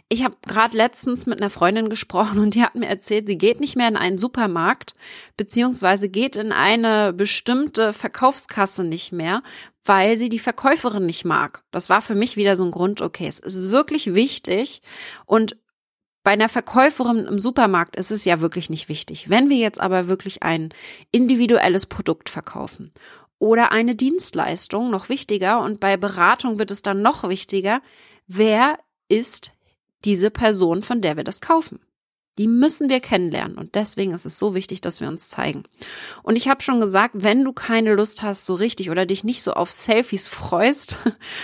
Ich 0.08 0.22
habe 0.22 0.36
gerade 0.46 0.76
letztens 0.76 1.26
mit 1.26 1.38
einer 1.38 1.50
Freundin 1.50 1.88
gesprochen 1.88 2.38
und 2.38 2.54
die 2.54 2.62
hat 2.62 2.76
mir 2.76 2.86
erzählt, 2.86 3.26
sie 3.26 3.38
geht 3.38 3.58
nicht 3.58 3.76
mehr 3.76 3.88
in 3.88 3.96
einen 3.96 4.18
Supermarkt, 4.18 4.94
beziehungsweise 5.36 6.08
geht 6.08 6.36
in 6.36 6.52
eine 6.52 7.12
bestimmte 7.12 7.92
Verkaufskasse 7.92 8.84
nicht 8.84 9.12
mehr, 9.12 9.42
weil 9.84 10.16
sie 10.16 10.28
die 10.28 10.38
Verkäuferin 10.38 11.06
nicht 11.06 11.24
mag. 11.24 11.62
Das 11.70 11.88
war 11.88 12.02
für 12.02 12.14
mich 12.14 12.36
wieder 12.36 12.56
so 12.56 12.64
ein 12.64 12.70
Grund, 12.70 13.00
okay, 13.00 13.26
es 13.26 13.38
ist 13.38 13.70
wirklich 13.70 14.14
wichtig 14.14 14.82
und 15.26 15.56
bei 16.24 16.32
einer 16.32 16.48
Verkäuferin 16.48 17.26
im 17.26 17.38
Supermarkt 17.38 17.96
ist 17.96 18.10
es 18.10 18.24
ja 18.24 18.40
wirklich 18.40 18.70
nicht 18.70 18.88
wichtig. 18.88 19.28
Wenn 19.28 19.50
wir 19.50 19.58
jetzt 19.58 19.78
aber 19.78 20.08
wirklich 20.08 20.42
ein 20.42 20.72
individuelles 21.12 21.84
Produkt 21.84 22.30
verkaufen 22.30 22.92
oder 23.38 23.72
eine 23.72 23.94
Dienstleistung, 23.94 24.90
noch 24.90 25.10
wichtiger, 25.10 25.60
und 25.60 25.80
bei 25.80 25.98
Beratung 25.98 26.58
wird 26.58 26.70
es 26.70 26.80
dann 26.80 27.02
noch 27.02 27.28
wichtiger, 27.28 27.82
wer 28.26 28.78
ist 29.08 29.52
diese 30.06 30.30
Person, 30.30 30.82
von 30.82 31.02
der 31.02 31.18
wir 31.18 31.24
das 31.24 31.42
kaufen? 31.42 31.78
Die 32.38 32.48
müssen 32.48 32.88
wir 32.88 33.00
kennenlernen 33.00 33.56
und 33.56 33.74
deswegen 33.74 34.12
ist 34.12 34.26
es 34.26 34.38
so 34.38 34.54
wichtig, 34.54 34.80
dass 34.80 35.00
wir 35.00 35.08
uns 35.08 35.28
zeigen. 35.28 35.64
Und 36.22 36.36
ich 36.36 36.48
habe 36.48 36.62
schon 36.62 36.80
gesagt, 36.80 37.14
wenn 37.16 37.44
du 37.44 37.52
keine 37.52 37.94
Lust 37.94 38.22
hast 38.22 38.46
so 38.46 38.54
richtig 38.54 38.90
oder 38.90 39.06
dich 39.06 39.22
nicht 39.22 39.42
so 39.42 39.52
auf 39.52 39.70
Selfies 39.70 40.26
freust 40.28 40.98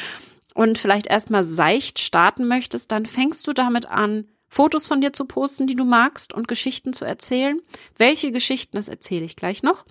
und 0.55 0.79
vielleicht 0.79 1.07
erstmal 1.07 1.45
seicht 1.45 2.01
starten 2.01 2.49
möchtest, 2.49 2.91
dann 2.91 3.07
fängst 3.07 3.47
du 3.47 3.53
damit 3.53 3.87
an, 3.87 4.27
Fotos 4.53 4.89
von 4.89 5.01
dir 5.01 5.13
zu 5.13 5.27
posten, 5.27 5.69
die 5.69 5.77
du 5.77 5.85
magst 5.85 6.35
und 6.35 6.49
Geschichten 6.49 6.93
zu 6.93 7.05
erzählen. 7.05 7.61
Welche 7.97 8.33
Geschichten, 8.33 8.77
das 8.77 8.89
erzähle 8.89 9.25
ich 9.25 9.37
gleich 9.37 9.63
noch. 9.63 9.85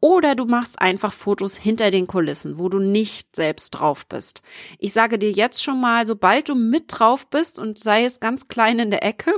Oder 0.00 0.36
du 0.36 0.44
machst 0.44 0.80
einfach 0.80 1.12
Fotos 1.12 1.56
hinter 1.56 1.90
den 1.90 2.06
Kulissen, 2.06 2.58
wo 2.58 2.68
du 2.68 2.78
nicht 2.78 3.34
selbst 3.34 3.70
drauf 3.70 4.06
bist. 4.06 4.42
Ich 4.78 4.92
sage 4.92 5.18
dir 5.18 5.32
jetzt 5.32 5.64
schon 5.64 5.80
mal, 5.80 6.06
sobald 6.06 6.48
du 6.48 6.54
mit 6.54 6.84
drauf 6.88 7.26
bist 7.26 7.58
und 7.58 7.80
sei 7.80 8.04
es 8.04 8.20
ganz 8.20 8.46
klein 8.46 8.78
in 8.78 8.92
der 8.92 9.02
Ecke, 9.02 9.34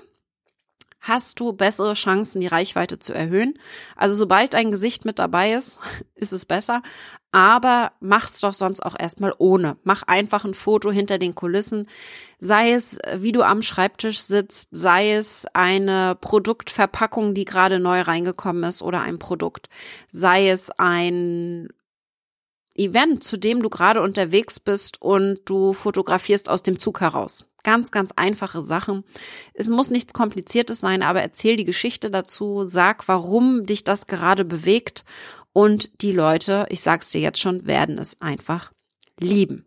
hast 1.01 1.41
du 1.41 1.53
bessere 1.53 1.95
Chancen, 1.95 2.41
die 2.41 2.47
Reichweite 2.47 2.99
zu 2.99 3.13
erhöhen. 3.15 3.59
Also 3.97 4.15
sobald 4.15 4.55
dein 4.55 4.71
Gesicht 4.71 5.05
mit 5.05 5.19
dabei 5.19 5.55
ist, 5.55 5.81
ist 6.15 6.33
es 6.33 6.45
besser. 6.45 6.83
Aber 7.33 7.93
mach's 8.01 8.41
doch 8.41 8.53
sonst 8.53 8.81
auch 8.85 8.99
erstmal 8.99 9.33
ohne. 9.39 9.77
Mach 9.85 10.03
einfach 10.03 10.45
ein 10.45 10.55
Foto 10.55 10.91
hinter 10.91 11.19
den 11.19 11.35
Kulissen. 11.35 11.87
Sei 12.39 12.73
es, 12.73 12.99
wie 13.17 13.33
du 13.33 13.43
am 13.43 13.63
Schreibtisch 13.63 14.21
sitzt, 14.21 14.71
sei 14.73 15.13
es 15.13 15.47
eine 15.55 16.17
Produktverpackung, 16.21 17.35
die 17.35 17.45
gerade 17.45 17.79
neu 17.79 18.01
reingekommen 18.01 18.65
ist 18.65 18.83
oder 18.83 19.03
ein 19.03 19.19
Produkt. 19.19 19.69
Sei 20.11 20.49
es 20.49 20.71
ein 20.71 21.69
Event, 22.75 23.25
zu 23.25 23.37
dem 23.37 23.63
du 23.63 23.69
gerade 23.69 24.01
unterwegs 24.03 24.61
bist 24.61 25.03
und 25.03 25.41
du 25.45 25.73
fotografierst 25.73 26.49
aus 26.49 26.63
dem 26.63 26.79
Zug 26.79 27.01
heraus. 27.01 27.47
Ganz, 27.63 27.91
ganz 27.91 28.13
einfache 28.17 28.65
Sachen. 28.65 29.05
Es 29.53 29.69
muss 29.69 29.91
nichts 29.91 30.15
Kompliziertes 30.15 30.81
sein, 30.81 31.03
aber 31.03 31.21
erzähl 31.21 31.57
die 31.57 31.65
Geschichte 31.65 32.11
dazu, 32.11 32.65
sag, 32.67 33.07
warum 33.09 33.67
dich 33.67 33.85
das 33.85 34.07
gerade 34.07 34.45
bewegt 34.45 35.05
und 35.53 36.03
die 36.03 36.13
Leute, 36.13 36.67
ich 36.71 36.81
sag's 36.81 37.11
dir 37.11 37.21
jetzt 37.21 37.41
schon, 37.41 37.67
werden 37.67 37.99
es 37.99 38.21
einfach 38.21 38.73
lieben. 39.19 39.67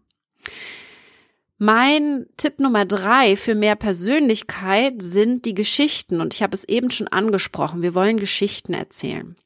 Mein 1.66 2.26
Tipp 2.36 2.60
Nummer 2.60 2.86
drei 2.86 3.38
für 3.38 3.56
mehr 3.56 3.76
Persönlichkeit 3.76 5.02
sind 5.02 5.46
die 5.46 5.54
Geschichten. 5.54 6.20
Und 6.20 6.34
ich 6.34 6.44
habe 6.44 6.54
es 6.56 6.66
eben 6.66 6.92
schon 6.92 7.08
angesprochen. 7.08 7.82
Wir 7.82 7.96
wollen 7.96 8.18
Geschichten 8.18 8.74
erzählen. 8.74 9.38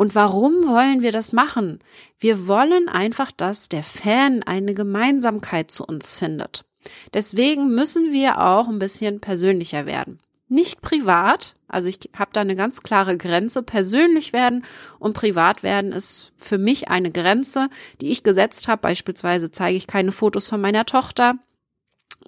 Und 0.00 0.14
warum 0.14 0.66
wollen 0.66 1.02
wir 1.02 1.12
das 1.12 1.34
machen? 1.34 1.78
Wir 2.18 2.48
wollen 2.48 2.88
einfach, 2.88 3.30
dass 3.30 3.68
der 3.68 3.82
Fan 3.82 4.42
eine 4.42 4.72
Gemeinsamkeit 4.72 5.70
zu 5.70 5.84
uns 5.84 6.14
findet. 6.14 6.64
Deswegen 7.12 7.68
müssen 7.74 8.10
wir 8.10 8.40
auch 8.40 8.66
ein 8.66 8.78
bisschen 8.78 9.20
persönlicher 9.20 9.84
werden. 9.84 10.18
Nicht 10.48 10.80
privat, 10.80 11.54
also 11.68 11.86
ich 11.88 11.98
habe 12.16 12.30
da 12.32 12.40
eine 12.40 12.56
ganz 12.56 12.82
klare 12.82 13.18
Grenze. 13.18 13.62
Persönlich 13.62 14.32
werden 14.32 14.64
und 14.98 15.12
privat 15.12 15.62
werden 15.62 15.92
ist 15.92 16.32
für 16.38 16.56
mich 16.56 16.88
eine 16.88 17.10
Grenze, 17.10 17.68
die 18.00 18.10
ich 18.10 18.22
gesetzt 18.22 18.68
habe. 18.68 18.80
Beispielsweise 18.80 19.52
zeige 19.52 19.76
ich 19.76 19.86
keine 19.86 20.12
Fotos 20.12 20.48
von 20.48 20.62
meiner 20.62 20.86
Tochter. 20.86 21.34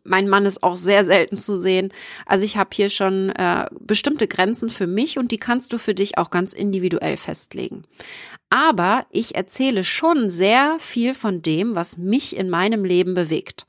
Mein 0.05 0.29
Mann 0.29 0.47
ist 0.47 0.63
auch 0.63 0.77
sehr 0.77 1.05
selten 1.05 1.39
zu 1.39 1.57
sehen. 1.57 1.93
Also 2.27 2.45
ich 2.45 2.57
habe 2.57 2.71
hier 2.73 2.91
schon 2.91 3.31
äh, 3.31 3.67
bestimmte 3.81 4.27
Grenzen 4.27 4.69
für 4.69 4.87
mich 4.87 5.19
und 5.19 5.31
die 5.31 5.39
kannst 5.39 5.73
du 5.73 5.79
für 5.79 5.95
dich 5.95 6.19
auch 6.19 6.31
ganz 6.31 6.53
individuell 6.53 7.17
festlegen. 7.17 7.85
Aber 8.51 9.07
ich 9.11 9.35
erzähle 9.35 9.85
schon 9.85 10.29
sehr 10.29 10.77
viel 10.79 11.15
von 11.15 11.41
dem, 11.41 11.75
was 11.75 11.97
mich 11.97 12.37
in 12.37 12.51
meinem 12.51 12.85
Leben 12.85 13.15
bewegt. 13.15 13.67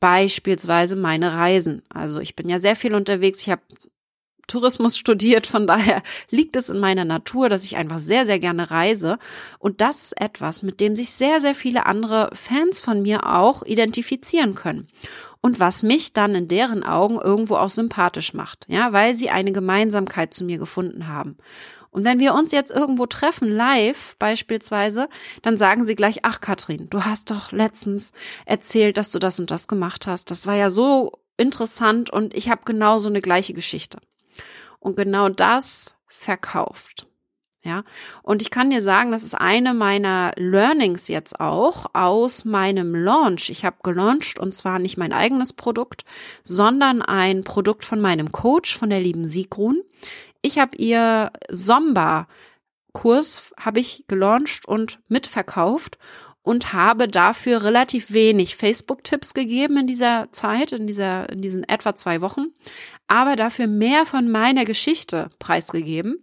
Beispielsweise 0.00 0.96
meine 0.96 1.32
Reisen. 1.34 1.82
Also 1.88 2.20
ich 2.20 2.36
bin 2.36 2.48
ja 2.48 2.58
sehr 2.58 2.76
viel 2.76 2.94
unterwegs. 2.94 3.40
Ich 3.40 3.50
habe 3.50 3.62
Tourismus 4.46 4.96
studiert, 4.98 5.46
von 5.46 5.66
daher 5.66 6.02
liegt 6.30 6.56
es 6.56 6.68
in 6.68 6.78
meiner 6.78 7.04
Natur, 7.04 7.48
dass 7.48 7.64
ich 7.64 7.76
einfach 7.76 7.98
sehr, 7.98 8.26
sehr 8.26 8.38
gerne 8.38 8.70
reise. 8.70 9.18
Und 9.58 9.80
das 9.80 10.02
ist 10.02 10.20
etwas, 10.20 10.62
mit 10.62 10.80
dem 10.80 10.94
sich 10.94 11.10
sehr, 11.10 11.40
sehr 11.40 11.54
viele 11.54 11.86
andere 11.86 12.30
Fans 12.34 12.80
von 12.80 13.02
mir 13.02 13.26
auch 13.34 13.62
identifizieren 13.62 14.54
können. 14.54 14.88
Und 15.44 15.60
was 15.60 15.82
mich 15.82 16.14
dann 16.14 16.34
in 16.34 16.48
deren 16.48 16.82
Augen 16.82 17.20
irgendwo 17.20 17.56
auch 17.56 17.68
sympathisch 17.68 18.32
macht, 18.32 18.64
ja, 18.66 18.94
weil 18.94 19.12
sie 19.12 19.28
eine 19.28 19.52
Gemeinsamkeit 19.52 20.32
zu 20.32 20.42
mir 20.42 20.56
gefunden 20.56 21.06
haben. 21.06 21.36
Und 21.90 22.06
wenn 22.06 22.18
wir 22.18 22.32
uns 22.32 22.50
jetzt 22.50 22.70
irgendwo 22.70 23.04
treffen, 23.04 23.52
live 23.52 24.16
beispielsweise, 24.18 25.06
dann 25.42 25.58
sagen 25.58 25.84
sie 25.84 25.96
gleich, 25.96 26.20
ach 26.22 26.40
Katrin, 26.40 26.88
du 26.88 27.04
hast 27.04 27.30
doch 27.30 27.52
letztens 27.52 28.14
erzählt, 28.46 28.96
dass 28.96 29.10
du 29.10 29.18
das 29.18 29.38
und 29.38 29.50
das 29.50 29.68
gemacht 29.68 30.06
hast. 30.06 30.30
Das 30.30 30.46
war 30.46 30.56
ja 30.56 30.70
so 30.70 31.12
interessant 31.36 32.08
und 32.08 32.32
ich 32.32 32.48
habe 32.48 32.62
genau 32.64 32.96
so 32.96 33.10
eine 33.10 33.20
gleiche 33.20 33.52
Geschichte. 33.52 33.98
Und 34.78 34.96
genau 34.96 35.28
das 35.28 35.94
verkauft. 36.06 37.06
Ja, 37.66 37.82
und 38.22 38.42
ich 38.42 38.50
kann 38.50 38.68
dir 38.68 38.82
sagen, 38.82 39.10
das 39.10 39.22
ist 39.22 39.34
eine 39.34 39.72
meiner 39.72 40.32
Learnings 40.36 41.08
jetzt 41.08 41.40
auch 41.40 41.86
aus 41.94 42.44
meinem 42.44 42.94
Launch. 42.94 43.48
Ich 43.48 43.64
habe 43.64 43.76
gelauncht 43.82 44.38
und 44.38 44.54
zwar 44.54 44.78
nicht 44.78 44.98
mein 44.98 45.14
eigenes 45.14 45.54
Produkt, 45.54 46.04
sondern 46.42 47.00
ein 47.00 47.42
Produkt 47.42 47.86
von 47.86 48.02
meinem 48.02 48.32
Coach, 48.32 48.76
von 48.76 48.90
der 48.90 49.00
lieben 49.00 49.24
Sigrun. 49.24 49.80
Ich 50.42 50.58
habe 50.58 50.76
ihr 50.76 51.32
Somba 51.50 52.26
Kurs 52.92 53.52
habe 53.58 53.80
ich 53.80 54.04
gelauncht 54.08 54.68
und 54.68 55.00
mitverkauft 55.08 55.98
und 56.42 56.74
habe 56.74 57.08
dafür 57.08 57.62
relativ 57.64 58.12
wenig 58.12 58.56
Facebook-Tipps 58.56 59.34
gegeben 59.34 59.78
in 59.78 59.86
dieser 59.86 60.28
Zeit, 60.30 60.72
in 60.72 60.86
dieser, 60.86 61.28
in 61.30 61.42
diesen 61.42 61.64
etwa 61.64 61.96
zwei 61.96 62.20
Wochen, 62.20 62.48
aber 63.08 63.36
dafür 63.36 63.66
mehr 63.66 64.06
von 64.06 64.30
meiner 64.30 64.64
Geschichte 64.64 65.30
preisgegeben. 65.38 66.22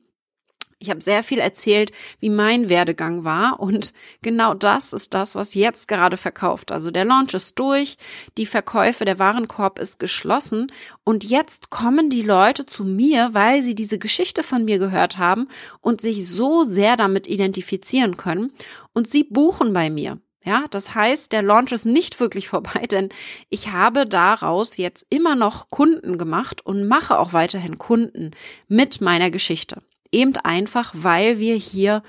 Ich 0.82 0.90
habe 0.90 1.00
sehr 1.00 1.22
viel 1.22 1.38
erzählt, 1.38 1.92
wie 2.20 2.32
mein 2.32 2.68
Werdegang 2.68 3.24
war 3.24 3.60
und 3.60 3.94
genau 4.24 4.56
das 4.56 4.94
ist 4.94 5.14
das, 5.14 5.36
was 5.36 5.54
jetzt 5.54 5.88
gerade 5.88 6.18
verkauft. 6.18 6.72
Also 6.72 6.90
der 6.90 7.06
Launch 7.06 7.36
ist 7.36 7.60
durch, 7.60 7.98
die 8.40 8.48
Verkäufe, 8.48 9.06
der 9.06 9.20
Warenkorb 9.20 9.78
ist 9.78 10.00
geschlossen 10.00 10.72
und 11.04 11.24
jetzt 11.24 11.70
kommen 11.70 12.10
die 12.10 12.24
Leute 12.24 12.66
zu 12.66 12.84
mir, 12.84 13.30
weil 13.34 13.62
sie 13.62 13.76
diese 13.76 14.00
Geschichte 14.00 14.42
von 14.42 14.66
mir 14.66 14.80
gehört 14.80 15.20
haben 15.20 15.48
und 15.82 16.02
sich 16.02 16.28
so 16.28 16.64
sehr 16.64 16.98
damit 16.98 17.28
identifizieren 17.28 18.18
können 18.18 18.52
und 18.94 19.08
sie 19.08 19.24
buchen 19.24 19.74
bei 19.74 19.92
mir. 19.92 20.20
Ja, 20.44 20.66
das 20.72 20.96
heißt, 20.96 21.32
der 21.32 21.44
Launch 21.44 21.72
ist 21.72 21.86
nicht 21.86 22.20
wirklich 22.20 22.50
vorbei, 22.50 22.88
denn 22.90 23.10
ich 23.50 23.72
habe 23.72 24.06
daraus 24.06 24.78
jetzt 24.78 25.06
immer 25.12 25.36
noch 25.36 25.70
Kunden 25.70 26.18
gemacht 26.18 26.66
und 26.66 26.88
mache 26.88 27.20
auch 27.20 27.34
weiterhin 27.34 27.78
Kunden 27.78 28.32
mit 28.68 29.00
meiner 29.00 29.30
Geschichte. 29.30 29.84
Eben 30.12 30.36
einfach, 30.38 30.94
weil 30.96 31.40
wir 31.40 31.56
hier 31.56 32.04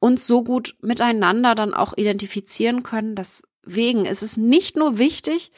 uns 0.00 0.26
so 0.26 0.44
gut 0.44 0.76
miteinander 0.82 1.54
dann 1.54 1.72
auch 1.72 1.96
identifizieren 1.96 2.82
können. 2.82 3.16
Deswegen 3.16 4.04
ist 4.04 4.22
es 4.22 4.36
nicht 4.36 4.76
nur 4.76 4.98
wichtig, 4.98 5.50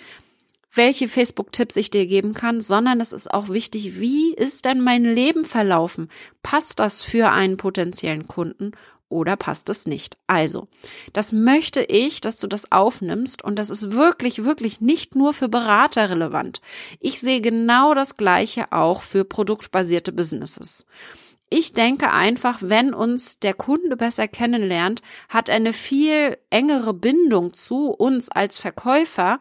welche 0.72 1.08
Facebook-Tipps 1.08 1.76
ich 1.76 1.90
dir 1.90 2.06
geben 2.06 2.34
kann, 2.34 2.60
sondern 2.60 3.00
es 3.00 3.12
ist 3.12 3.32
auch 3.32 3.48
wichtig, 3.48 3.98
wie 3.98 4.34
ist 4.34 4.64
denn 4.64 4.80
mein 4.80 5.04
Leben 5.04 5.44
verlaufen? 5.44 6.08
Passt 6.42 6.80
das 6.80 7.02
für 7.02 7.30
einen 7.30 7.56
potenziellen 7.56 8.28
Kunden 8.28 8.72
oder 9.08 9.36
passt 9.36 9.68
es 9.68 9.86
nicht? 9.86 10.16
Also, 10.26 10.68
das 11.12 11.32
möchte 11.32 11.82
ich, 11.82 12.20
dass 12.20 12.36
du 12.36 12.46
das 12.46 12.72
aufnimmst 12.72 13.42
und 13.42 13.58
das 13.58 13.70
ist 13.70 13.92
wirklich, 13.92 14.44
wirklich 14.44 14.80
nicht 14.80 15.14
nur 15.14 15.32
für 15.32 15.48
Berater 15.48 16.10
relevant. 16.10 16.60
Ich 17.00 17.20
sehe 17.20 17.40
genau 17.40 17.94
das 17.94 18.16
Gleiche 18.16 18.72
auch 18.72 19.02
für 19.02 19.24
produktbasierte 19.24 20.12
Businesses. 20.12 20.86
Ich 21.48 21.72
denke 21.72 22.10
einfach, 22.10 22.58
wenn 22.60 22.92
uns 22.92 23.38
der 23.38 23.54
Kunde 23.54 23.96
besser 23.96 24.26
kennenlernt, 24.26 25.02
hat 25.28 25.48
er 25.48 25.56
eine 25.56 25.72
viel 25.72 26.38
engere 26.50 26.92
Bindung 26.92 27.54
zu 27.54 27.90
uns 27.90 28.28
als 28.28 28.58
Verkäufer. 28.58 29.38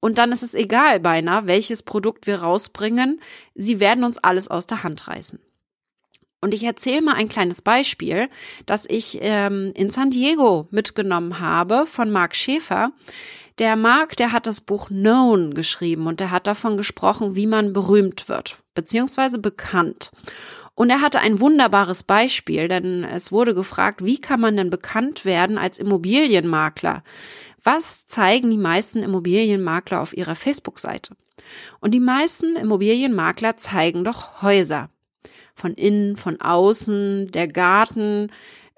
Und 0.00 0.18
dann 0.18 0.32
ist 0.32 0.42
es 0.42 0.54
egal 0.54 0.98
beinahe, 1.00 1.46
welches 1.46 1.84
Produkt 1.84 2.26
wir 2.26 2.42
rausbringen. 2.42 3.20
Sie 3.54 3.78
werden 3.78 4.02
uns 4.04 4.18
alles 4.18 4.48
aus 4.48 4.66
der 4.66 4.82
Hand 4.82 5.06
reißen. 5.06 5.38
Und 6.40 6.52
ich 6.52 6.64
erzähle 6.64 7.00
mal 7.00 7.14
ein 7.14 7.30
kleines 7.30 7.62
Beispiel, 7.62 8.28
das 8.66 8.84
ich 8.86 9.18
ähm, 9.22 9.72
in 9.74 9.88
San 9.88 10.10
Diego 10.10 10.68
mitgenommen 10.70 11.40
habe 11.40 11.86
von 11.86 12.10
Mark 12.10 12.36
Schäfer. 12.36 12.92
Der 13.58 13.76
Mark, 13.76 14.16
der 14.16 14.32
hat 14.32 14.46
das 14.46 14.60
Buch 14.60 14.88
Known 14.88 15.54
geschrieben 15.54 16.06
und 16.06 16.20
der 16.20 16.32
hat 16.32 16.46
davon 16.46 16.76
gesprochen, 16.76 17.34
wie 17.34 17.46
man 17.46 17.72
berühmt 17.72 18.28
wird, 18.28 18.58
beziehungsweise 18.74 19.38
bekannt. 19.38 20.10
Und 20.74 20.90
er 20.90 21.00
hatte 21.00 21.20
ein 21.20 21.40
wunderbares 21.40 22.02
Beispiel, 22.02 22.66
denn 22.68 23.04
es 23.04 23.30
wurde 23.30 23.54
gefragt, 23.54 24.04
wie 24.04 24.18
kann 24.18 24.40
man 24.40 24.56
denn 24.56 24.70
bekannt 24.70 25.24
werden 25.24 25.56
als 25.56 25.78
Immobilienmakler? 25.78 27.04
Was 27.62 28.06
zeigen 28.06 28.50
die 28.50 28.58
meisten 28.58 29.02
Immobilienmakler 29.02 30.00
auf 30.00 30.16
ihrer 30.16 30.34
Facebook-Seite? 30.34 31.16
Und 31.80 31.92
die 31.94 32.00
meisten 32.00 32.56
Immobilienmakler 32.56 33.56
zeigen 33.56 34.04
doch 34.04 34.42
Häuser. 34.42 34.90
Von 35.54 35.74
innen, 35.74 36.16
von 36.16 36.40
außen, 36.40 37.30
der 37.30 37.46
Garten, 37.46 38.30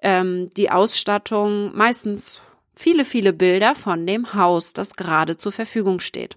ähm, 0.03 0.51
die 0.57 0.71
Ausstattung, 0.71 1.75
meistens 1.75 2.43
viele, 2.75 3.07
viele 3.07 3.33
Bilder 3.33 3.75
von 3.75 4.07
dem 4.07 4.35
Haus, 4.35 4.75
das 4.75 4.95
gerade 4.95 5.39
zur 5.39 5.53
Verfügung 5.53 6.01
steht. 6.01 6.37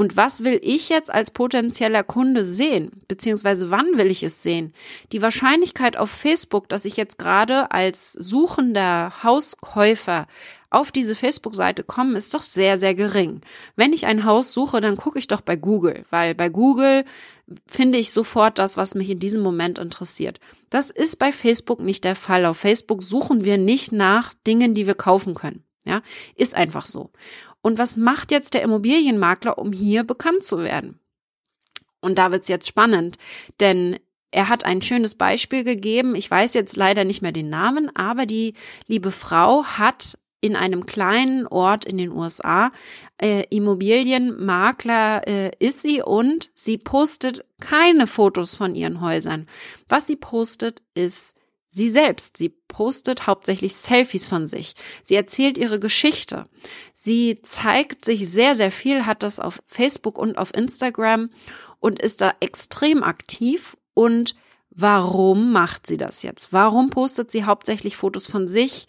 Und 0.00 0.16
was 0.16 0.44
will 0.44 0.58
ich 0.62 0.88
jetzt 0.88 1.12
als 1.12 1.30
potenzieller 1.30 2.02
Kunde 2.02 2.42
sehen? 2.42 2.90
Beziehungsweise 3.06 3.68
wann 3.70 3.98
will 3.98 4.06
ich 4.06 4.22
es 4.22 4.42
sehen? 4.42 4.72
Die 5.12 5.20
Wahrscheinlichkeit 5.20 5.98
auf 5.98 6.10
Facebook, 6.10 6.70
dass 6.70 6.86
ich 6.86 6.96
jetzt 6.96 7.18
gerade 7.18 7.70
als 7.70 8.14
suchender 8.14 9.12
Hauskäufer 9.22 10.26
auf 10.70 10.90
diese 10.90 11.14
Facebook-Seite 11.14 11.84
komme, 11.84 12.16
ist 12.16 12.32
doch 12.32 12.44
sehr, 12.44 12.78
sehr 12.78 12.94
gering. 12.94 13.42
Wenn 13.76 13.92
ich 13.92 14.06
ein 14.06 14.24
Haus 14.24 14.54
suche, 14.54 14.80
dann 14.80 14.96
gucke 14.96 15.18
ich 15.18 15.28
doch 15.28 15.42
bei 15.42 15.56
Google, 15.56 16.06
weil 16.08 16.34
bei 16.34 16.48
Google 16.48 17.04
finde 17.66 17.98
ich 17.98 18.10
sofort 18.10 18.58
das, 18.58 18.78
was 18.78 18.94
mich 18.94 19.10
in 19.10 19.18
diesem 19.18 19.42
Moment 19.42 19.78
interessiert. 19.78 20.40
Das 20.70 20.88
ist 20.88 21.18
bei 21.18 21.30
Facebook 21.30 21.80
nicht 21.80 22.04
der 22.04 22.16
Fall. 22.16 22.46
Auf 22.46 22.56
Facebook 22.56 23.02
suchen 23.02 23.44
wir 23.44 23.58
nicht 23.58 23.92
nach 23.92 24.32
Dingen, 24.46 24.72
die 24.72 24.86
wir 24.86 24.94
kaufen 24.94 25.34
können. 25.34 25.62
Ja, 25.86 26.02
ist 26.36 26.54
einfach 26.54 26.84
so. 26.84 27.10
Und 27.62 27.78
was 27.78 27.96
macht 27.96 28.30
jetzt 28.30 28.54
der 28.54 28.62
Immobilienmakler, 28.62 29.58
um 29.58 29.72
hier 29.72 30.04
bekannt 30.04 30.42
zu 30.42 30.58
werden? 30.58 30.98
Und 32.00 32.18
da 32.18 32.32
wird's 32.32 32.48
jetzt 32.48 32.66
spannend, 32.66 33.18
denn 33.60 33.98
er 34.30 34.48
hat 34.48 34.64
ein 34.64 34.80
schönes 34.80 35.16
Beispiel 35.16 35.64
gegeben. 35.64 36.14
Ich 36.14 36.30
weiß 36.30 36.54
jetzt 36.54 36.76
leider 36.76 37.04
nicht 37.04 37.20
mehr 37.20 37.32
den 37.32 37.48
Namen, 37.48 37.94
aber 37.94 38.26
die 38.26 38.54
liebe 38.86 39.10
Frau 39.10 39.64
hat 39.64 40.18
in 40.40 40.56
einem 40.56 40.86
kleinen 40.86 41.46
Ort 41.46 41.84
in 41.84 41.98
den 41.98 42.12
USA 42.12 42.72
äh, 43.20 43.44
Immobilienmakler 43.50 45.26
äh, 45.28 45.50
ist 45.58 45.82
sie 45.82 46.00
und 46.00 46.50
sie 46.54 46.78
postet 46.78 47.44
keine 47.60 48.06
Fotos 48.06 48.54
von 48.54 48.74
ihren 48.74 49.02
Häusern. 49.02 49.46
Was 49.88 50.06
sie 50.06 50.16
postet, 50.16 50.80
ist 50.94 51.34
sie 51.70 51.88
selbst. 51.88 52.36
Sie 52.36 52.50
postet 52.50 53.26
hauptsächlich 53.26 53.74
Selfies 53.74 54.26
von 54.26 54.46
sich. 54.46 54.74
Sie 55.02 55.14
erzählt 55.14 55.56
ihre 55.56 55.80
Geschichte. 55.80 56.46
Sie 56.92 57.40
zeigt 57.42 58.04
sich 58.04 58.28
sehr, 58.28 58.54
sehr 58.54 58.70
viel, 58.70 59.06
hat 59.06 59.22
das 59.22 59.40
auf 59.40 59.62
Facebook 59.66 60.18
und 60.18 60.36
auf 60.36 60.52
Instagram 60.54 61.30
und 61.78 62.02
ist 62.02 62.20
da 62.20 62.34
extrem 62.40 63.02
aktiv. 63.02 63.76
Und 63.94 64.34
warum 64.70 65.52
macht 65.52 65.86
sie 65.86 65.96
das 65.96 66.22
jetzt? 66.22 66.52
Warum 66.52 66.90
postet 66.90 67.30
sie 67.30 67.44
hauptsächlich 67.44 67.96
Fotos 67.96 68.26
von 68.26 68.48
sich, 68.48 68.86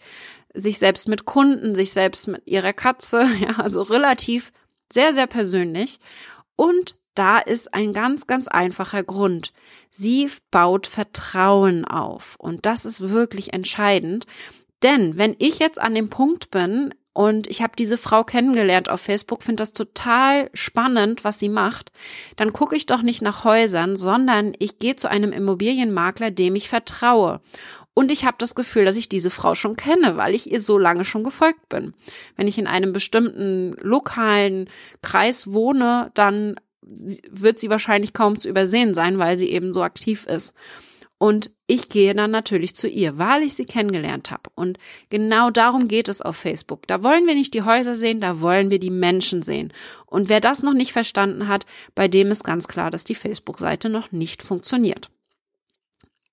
sich 0.52 0.78
selbst 0.78 1.08
mit 1.08 1.24
Kunden, 1.24 1.74
sich 1.74 1.92
selbst 1.92 2.28
mit 2.28 2.46
ihrer 2.46 2.72
Katze? 2.72 3.26
Ja, 3.40 3.58
also 3.58 3.82
relativ 3.82 4.52
Sehr, 4.92 5.14
sehr 5.14 5.26
persönlich. 5.26 6.00
Und 6.56 6.96
da 7.14 7.38
ist 7.38 7.74
ein 7.74 7.92
ganz, 7.92 8.26
ganz 8.26 8.48
einfacher 8.48 9.02
Grund. 9.02 9.52
Sie 9.90 10.30
baut 10.50 10.86
Vertrauen 10.86 11.84
auf. 11.84 12.36
Und 12.38 12.66
das 12.66 12.84
ist 12.84 13.10
wirklich 13.10 13.52
entscheidend. 13.52 14.26
Denn 14.82 15.16
wenn 15.16 15.36
ich 15.38 15.58
jetzt 15.58 15.80
an 15.80 15.94
dem 15.94 16.10
Punkt 16.10 16.50
bin, 16.50 16.94
und 17.14 17.46
ich 17.46 17.60
habe 17.60 17.74
diese 17.78 17.98
Frau 17.98 18.24
kennengelernt 18.24 18.88
auf 18.88 19.02
Facebook, 19.02 19.42
finde 19.42 19.60
das 19.60 19.72
total 19.72 20.48
spannend, 20.54 21.24
was 21.24 21.38
sie 21.38 21.50
macht, 21.50 21.92
dann 22.36 22.54
gucke 22.54 22.74
ich 22.74 22.86
doch 22.86 23.02
nicht 23.02 23.20
nach 23.20 23.44
Häusern, 23.44 23.96
sondern 23.96 24.54
ich 24.58 24.78
gehe 24.78 24.96
zu 24.96 25.10
einem 25.10 25.32
Immobilienmakler, 25.32 26.30
dem 26.30 26.56
ich 26.56 26.70
vertraue. 26.70 27.42
Und 27.94 28.10
ich 28.10 28.24
habe 28.24 28.36
das 28.38 28.54
Gefühl, 28.54 28.86
dass 28.86 28.96
ich 28.96 29.10
diese 29.10 29.28
Frau 29.28 29.54
schon 29.54 29.76
kenne, 29.76 30.16
weil 30.16 30.34
ich 30.34 30.50
ihr 30.50 30.62
so 30.62 30.78
lange 30.78 31.04
schon 31.04 31.24
gefolgt 31.24 31.68
bin. 31.68 31.92
Wenn 32.36 32.48
ich 32.48 32.56
in 32.56 32.66
einem 32.66 32.94
bestimmten 32.94 33.76
lokalen 33.82 34.70
Kreis 35.02 35.52
wohne, 35.52 36.10
dann 36.14 36.56
wird 37.30 37.58
sie 37.58 37.70
wahrscheinlich 37.70 38.12
kaum 38.12 38.38
zu 38.38 38.48
übersehen 38.48 38.94
sein, 38.94 39.18
weil 39.18 39.36
sie 39.36 39.50
eben 39.50 39.72
so 39.72 39.82
aktiv 39.82 40.26
ist. 40.26 40.54
Und 41.22 41.52
ich 41.68 41.88
gehe 41.88 42.16
dann 42.16 42.32
natürlich 42.32 42.74
zu 42.74 42.88
ihr, 42.88 43.16
weil 43.16 43.44
ich 43.44 43.54
sie 43.54 43.64
kennengelernt 43.64 44.32
habe. 44.32 44.50
Und 44.56 44.76
genau 45.08 45.50
darum 45.50 45.86
geht 45.86 46.08
es 46.08 46.20
auf 46.20 46.36
Facebook. 46.36 46.88
Da 46.88 47.04
wollen 47.04 47.28
wir 47.28 47.36
nicht 47.36 47.54
die 47.54 47.62
Häuser 47.62 47.94
sehen, 47.94 48.20
da 48.20 48.40
wollen 48.40 48.70
wir 48.70 48.80
die 48.80 48.90
Menschen 48.90 49.42
sehen. 49.42 49.72
Und 50.06 50.28
wer 50.28 50.40
das 50.40 50.64
noch 50.64 50.74
nicht 50.74 50.92
verstanden 50.92 51.46
hat, 51.46 51.64
bei 51.94 52.08
dem 52.08 52.32
ist 52.32 52.42
ganz 52.42 52.66
klar, 52.66 52.90
dass 52.90 53.04
die 53.04 53.14
Facebook-Seite 53.14 53.88
noch 53.88 54.10
nicht 54.10 54.42
funktioniert. 54.42 55.10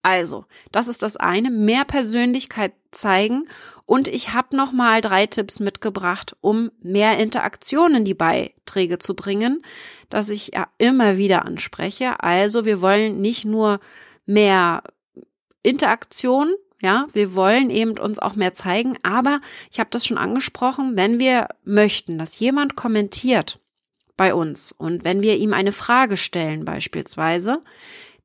Also, 0.01 0.45
das 0.71 0.87
ist 0.87 1.03
das 1.03 1.17
eine, 1.17 1.51
mehr 1.51 1.85
Persönlichkeit 1.85 2.73
zeigen 2.89 3.43
und 3.89 4.07
ich 4.07 4.33
habe 4.33 4.55
noch 4.55 4.71
mal 4.71 5.01
drei 5.01 5.25
Tipps 5.25 5.59
mitgebracht, 5.59 6.35
um 6.41 6.69
mehr 6.79 7.17
Interaktion 7.17 7.95
in 7.95 8.05
die 8.05 8.13
Beiträge 8.13 8.99
zu 8.99 9.15
bringen, 9.15 9.63
dass 10.11 10.29
ich 10.29 10.51
ja 10.53 10.67
immer 10.77 11.17
wieder 11.17 11.45
anspreche. 11.45 12.21
Also, 12.21 12.65
wir 12.65 12.81
wollen 12.81 13.19
nicht 13.19 13.45
nur 13.45 13.79
mehr 14.27 14.83
Interaktion, 15.63 16.53
ja, 16.83 17.07
wir 17.13 17.33
wollen 17.33 17.71
eben 17.71 17.97
uns 17.97 18.19
auch 18.19 18.35
mehr 18.35 18.53
zeigen, 18.53 18.95
aber 19.01 19.41
ich 19.71 19.79
habe 19.79 19.89
das 19.89 20.05
schon 20.05 20.19
angesprochen, 20.19 20.95
wenn 20.95 21.19
wir 21.19 21.47
möchten, 21.63 22.19
dass 22.19 22.37
jemand 22.37 22.75
kommentiert 22.75 23.59
bei 24.15 24.35
uns 24.35 24.71
und 24.71 25.03
wenn 25.03 25.23
wir 25.23 25.37
ihm 25.37 25.55
eine 25.55 25.71
Frage 25.71 26.15
stellen 26.15 26.63
beispielsweise, 26.63 27.63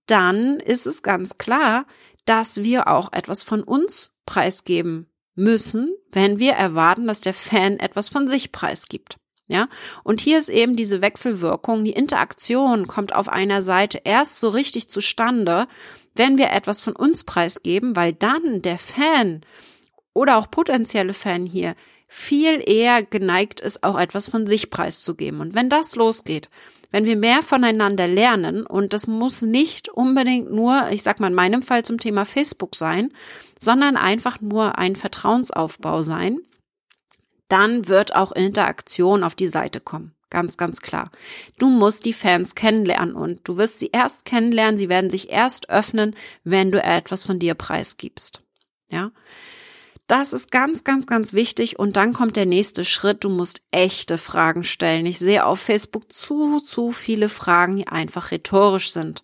dann 0.05 0.61
ist 0.61 0.87
es 0.87 1.03
ganz 1.03 1.39
klar, 1.39 1.87
dass 2.27 2.63
wir 2.63 2.87
auch 2.87 3.15
etwas 3.15 3.43
von 3.43 3.63
uns 3.63 4.15
preisgeben 4.27 5.09
müssen, 5.35 5.95
wenn 6.13 6.39
wir 6.39 6.53
erwarten, 6.53 7.07
dass 7.07 7.21
der 7.21 7.35
Fan 7.35 7.79
etwas 7.79 8.09
von 8.09 8.29
sich 8.29 8.53
preisgibt. 8.53 9.17
Ja, 9.47 9.69
und 10.05 10.23
hier 10.23 10.39
ist 10.39 10.49
eben 10.49 10.75
diese 10.75 11.03
Wechselwirkung, 11.03 11.85
die 11.85 11.93
Interaktion 11.93 12.87
kommt 12.87 13.15
auf 13.15 13.29
einer 13.29 13.61
Seite 13.61 14.01
erst 14.05 14.41
so 14.41 14.49
richtig 14.49 14.89
zustande, 14.89 15.69
wenn 16.15 16.39
wir 16.39 16.51
etwas 16.51 16.81
von 16.81 16.97
uns 16.97 17.25
preisgeben, 17.25 17.95
weil 17.95 18.15
dann 18.15 18.63
der 18.63 18.79
Fan 18.79 19.43
oder 20.15 20.39
auch 20.39 20.51
potenzielle 20.51 21.13
Fan 21.13 21.45
hier 21.45 21.75
viel 22.09 22.63
eher 22.65 23.03
geneigt 23.03 23.61
ist, 23.61 23.83
auch 23.83 23.99
etwas 23.99 24.29
von 24.29 24.47
sich 24.47 24.71
preiszugeben. 24.71 25.41
Und 25.41 25.55
wenn 25.55 25.69
das 25.69 25.97
losgeht, 25.97 26.49
wenn 26.91 27.07
wir 27.07 27.17
mehr 27.17 27.43
voneinander 27.43 28.07
lernen, 28.07 28.65
und 28.65 28.93
das 28.93 29.09
muss 29.09 29.43
nicht 29.43 29.89
unbedingt 29.89 30.53
nur, 30.53 30.91
ich 30.91 31.03
sag 31.03 31.19
mal 31.19 31.27
in 31.27 31.35
meinem 31.35 31.61
Fall 31.61 31.85
zum 31.85 31.99
Thema 31.99 32.25
Facebook 32.25 32.77
sein, 32.77 33.13
sondern 33.65 33.97
einfach 33.97 34.41
nur 34.41 34.79
ein 34.79 34.97
Vertrauensaufbau 34.97 36.03
sein, 36.03 36.39
dann 37.49 37.89
wird 37.89 38.15
auch 38.15 38.33
Interaktion 38.33 39.25
auf 39.25 39.35
die 39.35 39.49
Seite 39.49 39.81
kommen. 39.81 40.15
Ganz, 40.31 40.57
ganz 40.57 40.81
klar. 40.81 41.11
Du 41.59 41.71
musst 41.71 42.07
die 42.07 42.13
Fans 42.13 42.55
kennenlernen 42.55 43.15
und 43.15 43.41
du 43.45 43.57
wirst 43.57 43.79
sie 43.79 43.91
erst 43.93 44.25
kennenlernen, 44.25 44.77
sie 44.77 44.89
werden 44.89 45.11
sich 45.11 45.31
erst 45.31 45.71
öffnen, 45.71 46.17
wenn 46.43 46.73
du 46.73 46.83
etwas 46.83 47.23
von 47.25 47.39
dir 47.39 47.55
preisgibst. 47.55 48.43
Ja. 48.89 49.13
Das 50.07 50.33
ist 50.35 50.51
ganz, 50.51 50.85
ganz, 50.85 51.07
ganz 51.07 51.33
wichtig. 51.33 51.79
Und 51.79 51.97
dann 51.97 52.13
kommt 52.13 52.37
der 52.37 52.47
nächste 52.47 52.85
Schritt. 52.85 53.25
Du 53.25 53.31
musst 53.31 53.63
echte 53.71 54.19
Fragen 54.19 54.65
stellen. 54.65 55.07
Ich 55.07 55.19
sehe 55.19 55.47
auf 55.47 55.61
Facebook 55.61 56.13
zu, 56.13 56.61
zu 56.61 56.93
viele 56.93 57.29
Fragen, 57.29 57.77
die 57.77 57.89
einfach 57.89 58.31
rhetorisch 58.31 58.91
sind. 58.91 59.23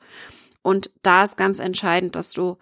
Und 0.63 0.91
da 1.03 1.25
ist 1.25 1.37
ganz 1.37 1.59
entscheidend, 1.59 2.17
dass 2.17 2.33
du 2.33 2.57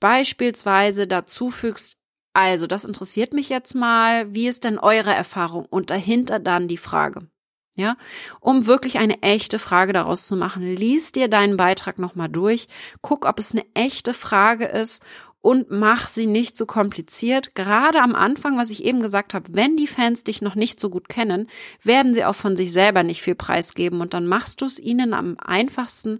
beispielsweise 0.00 1.06
dazu 1.06 1.50
fügst, 1.50 1.96
also, 2.36 2.66
das 2.66 2.84
interessiert 2.84 3.32
mich 3.32 3.48
jetzt 3.48 3.74
mal. 3.74 4.34
Wie 4.34 4.46
ist 4.46 4.64
denn 4.64 4.78
eure 4.78 5.14
Erfahrung? 5.14 5.64
Und 5.64 5.88
dahinter 5.88 6.38
dann 6.38 6.68
die 6.68 6.76
Frage. 6.76 7.28
Ja, 7.76 7.96
um 8.40 8.66
wirklich 8.66 8.98
eine 8.98 9.22
echte 9.22 9.58
Frage 9.58 9.94
daraus 9.94 10.26
zu 10.26 10.36
machen, 10.36 10.62
lies 10.62 11.12
dir 11.12 11.28
deinen 11.28 11.56
Beitrag 11.56 11.98
nochmal 11.98 12.28
durch, 12.28 12.68
guck, 13.02 13.26
ob 13.26 13.38
es 13.38 13.52
eine 13.52 13.64
echte 13.74 14.14
Frage 14.14 14.64
ist 14.64 15.02
und 15.42 15.70
mach 15.70 16.08
sie 16.08 16.26
nicht 16.26 16.56
so 16.56 16.66
kompliziert. 16.66 17.54
Gerade 17.54 18.02
am 18.02 18.14
Anfang, 18.14 18.58
was 18.58 18.70
ich 18.70 18.82
eben 18.82 19.00
gesagt 19.00 19.32
habe, 19.32 19.48
wenn 19.52 19.76
die 19.76 19.86
Fans 19.86 20.24
dich 20.24 20.42
noch 20.42 20.56
nicht 20.56 20.80
so 20.80 20.90
gut 20.90 21.08
kennen, 21.08 21.48
werden 21.82 22.14
sie 22.14 22.24
auch 22.24 22.34
von 22.34 22.56
sich 22.56 22.72
selber 22.72 23.02
nicht 23.02 23.22
viel 23.22 23.34
preisgeben 23.34 24.00
und 24.00 24.12
dann 24.12 24.26
machst 24.26 24.60
du 24.60 24.64
es 24.64 24.78
ihnen 24.78 25.14
am 25.14 25.36
einfachsten, 25.38 26.18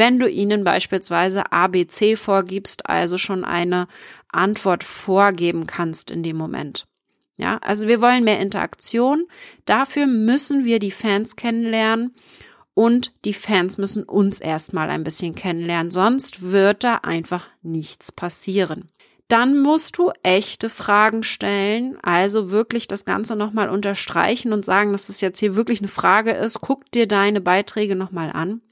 wenn 0.00 0.18
du 0.18 0.28
ihnen 0.28 0.64
beispielsweise 0.64 1.52
ABC 1.52 2.16
vorgibst, 2.16 2.88
also 2.88 3.18
schon 3.18 3.44
eine 3.44 3.86
Antwort 4.28 4.82
vorgeben 4.82 5.66
kannst 5.66 6.10
in 6.10 6.22
dem 6.22 6.38
Moment. 6.38 6.86
Ja, 7.36 7.58
also 7.58 7.86
wir 7.86 8.00
wollen 8.00 8.24
mehr 8.24 8.40
Interaktion. 8.40 9.26
Dafür 9.66 10.06
müssen 10.06 10.64
wir 10.64 10.78
die 10.78 10.90
Fans 10.90 11.36
kennenlernen 11.36 12.14
und 12.72 13.12
die 13.26 13.34
Fans 13.34 13.76
müssen 13.76 14.02
uns 14.02 14.40
erstmal 14.40 14.88
ein 14.88 15.04
bisschen 15.04 15.34
kennenlernen, 15.34 15.90
sonst 15.90 16.50
wird 16.50 16.82
da 16.82 16.94
einfach 17.02 17.48
nichts 17.60 18.10
passieren. 18.10 18.90
Dann 19.28 19.60
musst 19.60 19.98
du 19.98 20.12
echte 20.22 20.70
Fragen 20.70 21.22
stellen, 21.24 21.98
also 22.02 22.50
wirklich 22.50 22.88
das 22.88 23.04
Ganze 23.04 23.36
nochmal 23.36 23.68
unterstreichen 23.68 24.54
und 24.54 24.64
sagen, 24.64 24.92
dass 24.92 25.10
es 25.10 25.20
jetzt 25.20 25.40
hier 25.40 25.56
wirklich 25.56 25.80
eine 25.80 25.88
Frage 25.88 26.32
ist. 26.32 26.62
Guck 26.62 26.90
dir 26.90 27.06
deine 27.06 27.42
Beiträge 27.42 27.96
nochmal 27.96 28.30
an 28.32 28.62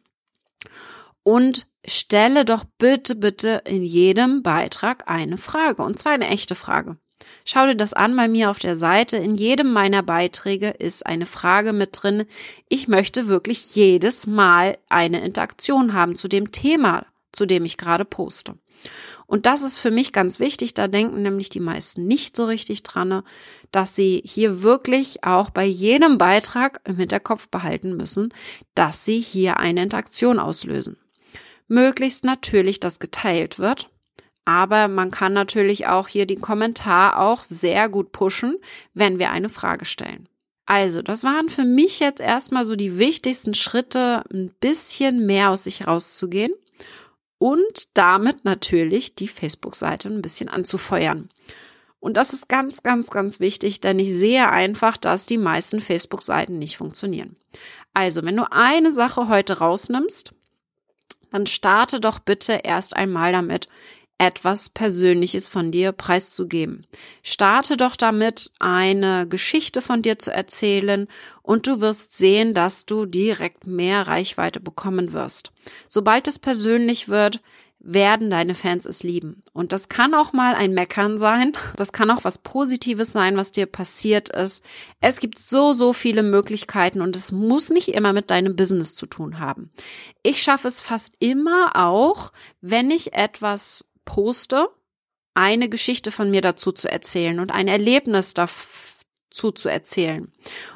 und 1.28 1.66
stelle 1.86 2.46
doch 2.46 2.64
bitte, 2.78 3.14
bitte 3.14 3.60
in 3.66 3.82
jedem 3.82 4.42
Beitrag 4.42 5.10
eine 5.10 5.36
Frage 5.36 5.82
und 5.82 5.98
zwar 5.98 6.12
eine 6.12 6.28
echte 6.28 6.54
Frage. 6.54 6.96
Schau 7.44 7.66
dir 7.66 7.74
das 7.74 7.92
an 7.92 8.16
bei 8.16 8.28
mir 8.28 8.48
auf 8.48 8.58
der 8.58 8.76
Seite. 8.76 9.18
In 9.18 9.34
jedem 9.34 9.70
meiner 9.70 10.02
Beiträge 10.02 10.70
ist 10.70 11.04
eine 11.04 11.26
Frage 11.26 11.74
mit 11.74 11.90
drin. 11.92 12.24
Ich 12.70 12.88
möchte 12.88 13.26
wirklich 13.26 13.74
jedes 13.74 14.26
Mal 14.26 14.78
eine 14.88 15.22
Interaktion 15.22 15.92
haben 15.92 16.16
zu 16.16 16.28
dem 16.28 16.50
Thema, 16.50 17.04
zu 17.30 17.44
dem 17.44 17.66
ich 17.66 17.76
gerade 17.76 18.06
poste. 18.06 18.54
Und 19.26 19.44
das 19.44 19.60
ist 19.60 19.78
für 19.78 19.90
mich 19.90 20.14
ganz 20.14 20.40
wichtig. 20.40 20.72
Da 20.72 20.88
denken 20.88 21.20
nämlich 21.20 21.50
die 21.50 21.60
meisten 21.60 22.06
nicht 22.06 22.36
so 22.36 22.46
richtig 22.46 22.84
dran, 22.84 23.22
dass 23.70 23.94
sie 23.94 24.22
hier 24.24 24.62
wirklich 24.62 25.24
auch 25.24 25.50
bei 25.50 25.66
jedem 25.66 26.16
Beitrag 26.16 26.80
im 26.84 26.96
Hinterkopf 26.96 27.50
behalten 27.50 27.98
müssen, 27.98 28.32
dass 28.74 29.04
sie 29.04 29.20
hier 29.20 29.58
eine 29.58 29.82
Interaktion 29.82 30.38
auslösen. 30.38 30.96
Möglichst 31.68 32.24
natürlich, 32.24 32.80
dass 32.80 32.98
geteilt 32.98 33.58
wird. 33.58 33.90
Aber 34.44 34.88
man 34.88 35.10
kann 35.10 35.34
natürlich 35.34 35.86
auch 35.86 36.08
hier 36.08 36.26
den 36.26 36.40
Kommentar 36.40 37.18
auch 37.18 37.44
sehr 37.44 37.90
gut 37.90 38.12
pushen, 38.12 38.56
wenn 38.94 39.18
wir 39.18 39.30
eine 39.30 39.50
Frage 39.50 39.84
stellen. 39.84 40.26
Also, 40.64 41.02
das 41.02 41.24
waren 41.24 41.48
für 41.48 41.64
mich 41.64 41.98
jetzt 41.98 42.20
erstmal 42.20 42.64
so 42.64 42.76
die 42.76 42.98
wichtigsten 42.98 43.54
Schritte, 43.54 44.22
ein 44.32 44.50
bisschen 44.60 45.24
mehr 45.24 45.50
aus 45.50 45.64
sich 45.64 45.86
rauszugehen 45.86 46.52
und 47.38 47.88
damit 47.94 48.44
natürlich 48.44 49.14
die 49.14 49.28
Facebook-Seite 49.28 50.08
ein 50.08 50.22
bisschen 50.22 50.48
anzufeuern. 50.48 51.30
Und 52.00 52.16
das 52.16 52.32
ist 52.32 52.48
ganz, 52.48 52.82
ganz, 52.82 53.10
ganz 53.10 53.40
wichtig, 53.40 53.80
denn 53.80 53.98
ich 53.98 54.14
sehe 54.14 54.50
einfach, 54.50 54.96
dass 54.96 55.26
die 55.26 55.38
meisten 55.38 55.80
Facebook-Seiten 55.80 56.58
nicht 56.58 56.76
funktionieren. 56.76 57.36
Also, 57.94 58.22
wenn 58.24 58.36
du 58.36 58.50
eine 58.52 58.92
Sache 58.92 59.28
heute 59.28 59.58
rausnimmst, 59.58 60.34
dann 61.30 61.46
starte 61.46 62.00
doch 62.00 62.18
bitte 62.18 62.60
erst 62.64 62.96
einmal 62.96 63.32
damit, 63.32 63.68
etwas 64.18 64.68
Persönliches 64.68 65.46
von 65.46 65.70
dir 65.70 65.92
preiszugeben. 65.92 66.86
Starte 67.22 67.76
doch 67.76 67.94
damit, 67.94 68.50
eine 68.58 69.28
Geschichte 69.28 69.80
von 69.80 70.02
dir 70.02 70.18
zu 70.18 70.32
erzählen 70.32 71.06
und 71.42 71.68
du 71.68 71.80
wirst 71.80 72.14
sehen, 72.14 72.52
dass 72.52 72.84
du 72.84 73.06
direkt 73.06 73.66
mehr 73.66 74.08
Reichweite 74.08 74.58
bekommen 74.58 75.12
wirst. 75.12 75.52
Sobald 75.88 76.26
es 76.26 76.40
persönlich 76.40 77.08
wird, 77.08 77.40
werden 77.80 78.30
deine 78.30 78.54
Fans 78.54 78.86
es 78.86 79.02
lieben. 79.02 79.44
Und 79.52 79.72
das 79.72 79.88
kann 79.88 80.14
auch 80.14 80.32
mal 80.32 80.54
ein 80.54 80.74
Meckern 80.74 81.16
sein. 81.16 81.56
Das 81.76 81.92
kann 81.92 82.10
auch 82.10 82.24
was 82.24 82.38
Positives 82.38 83.12
sein, 83.12 83.36
was 83.36 83.52
dir 83.52 83.66
passiert 83.66 84.30
ist. 84.30 84.64
Es 85.00 85.20
gibt 85.20 85.38
so, 85.38 85.72
so 85.72 85.92
viele 85.92 86.22
Möglichkeiten 86.22 87.00
und 87.00 87.14
es 87.14 87.30
muss 87.30 87.70
nicht 87.70 87.88
immer 87.88 88.12
mit 88.12 88.30
deinem 88.30 88.56
Business 88.56 88.94
zu 88.94 89.06
tun 89.06 89.38
haben. 89.38 89.70
Ich 90.22 90.42
schaffe 90.42 90.66
es 90.66 90.80
fast 90.80 91.14
immer 91.20 91.76
auch, 91.76 92.32
wenn 92.60 92.90
ich 92.90 93.12
etwas 93.12 93.88
poste, 94.04 94.68
eine 95.34 95.68
Geschichte 95.68 96.10
von 96.10 96.30
mir 96.30 96.40
dazu 96.40 96.72
zu 96.72 96.90
erzählen 96.90 97.38
und 97.38 97.52
ein 97.52 97.68
Erlebnis 97.68 98.34
dazu 98.34 99.52
zu 99.52 99.68
erzählen. 99.68 100.32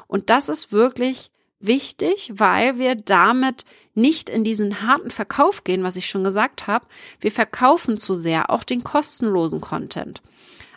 Und 0.07 0.29
das 0.29 0.47
ist 0.47 0.71
wirklich 0.71 1.31
wichtig, 1.59 2.31
weil 2.33 2.77
wir 2.77 2.95
damit 2.95 3.65
nicht 3.95 4.29
in 4.29 4.43
diesen 4.43 4.81
harten 4.81 5.11
Verkauf 5.11 5.63
gehen, 5.63 5.83
was 5.83 5.95
ich 5.95 6.07
schon 6.07 6.23
gesagt 6.23 6.67
habe. 6.67 6.85
Wir 7.19 7.31
verkaufen 7.31 7.97
zu 7.97 8.15
sehr 8.15 8.49
auch 8.49 8.63
den 8.63 8.83
kostenlosen 8.83 9.61
Content. 9.61 10.21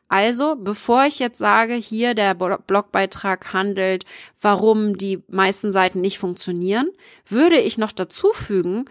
Also, 0.08 0.54
bevor 0.56 1.04
ich 1.04 1.18
jetzt 1.18 1.38
sage, 1.38 1.74
hier 1.74 2.14
der 2.14 2.34
Blogbeitrag 2.34 3.52
handelt, 3.52 4.04
warum 4.40 4.96
die 4.96 5.24
meisten 5.26 5.72
Seiten 5.72 6.00
nicht 6.00 6.18
funktionieren, 6.18 6.88
würde 7.26 7.56
ich 7.56 7.76
noch 7.76 7.90
dazu 7.90 8.28
fügen, 8.32 8.84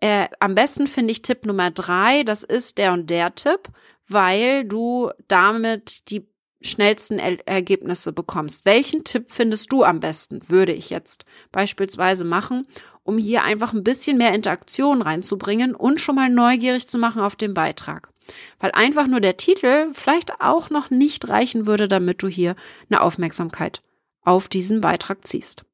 äh, 0.00 0.26
am 0.40 0.54
besten 0.54 0.88
finde 0.88 1.12
ich 1.12 1.22
Tipp 1.22 1.46
Nummer 1.46 1.70
drei, 1.70 2.22
das 2.24 2.42
ist 2.42 2.78
der 2.78 2.92
und 2.92 3.08
der 3.08 3.34
Tipp, 3.34 3.68
weil 4.08 4.64
du 4.64 5.10
damit 5.28 6.10
die 6.10 6.26
schnellsten 6.62 7.18
er 7.18 7.36
Ergebnisse 7.46 8.12
bekommst. 8.12 8.64
Welchen 8.64 9.04
Tipp 9.04 9.26
findest 9.28 9.72
du 9.72 9.84
am 9.84 10.00
besten, 10.00 10.40
würde 10.48 10.72
ich 10.72 10.90
jetzt 10.90 11.24
beispielsweise 11.52 12.24
machen, 12.24 12.66
um 13.02 13.18
hier 13.18 13.42
einfach 13.42 13.72
ein 13.72 13.84
bisschen 13.84 14.18
mehr 14.18 14.34
Interaktion 14.34 15.02
reinzubringen 15.02 15.74
und 15.74 16.00
schon 16.00 16.16
mal 16.16 16.28
neugierig 16.28 16.88
zu 16.88 16.98
machen 16.98 17.22
auf 17.22 17.36
den 17.36 17.54
Beitrag. 17.54 18.10
Weil 18.58 18.72
einfach 18.72 19.06
nur 19.06 19.20
der 19.20 19.36
Titel 19.36 19.90
vielleicht 19.92 20.40
auch 20.40 20.70
noch 20.70 20.90
nicht 20.90 21.28
reichen 21.28 21.66
würde, 21.66 21.86
damit 21.86 22.22
du 22.22 22.28
hier 22.28 22.56
eine 22.90 23.00
Aufmerksamkeit 23.00 23.82
auf 24.22 24.48
diesen 24.48 24.80
Beitrag 24.80 25.26
ziehst. 25.26 25.64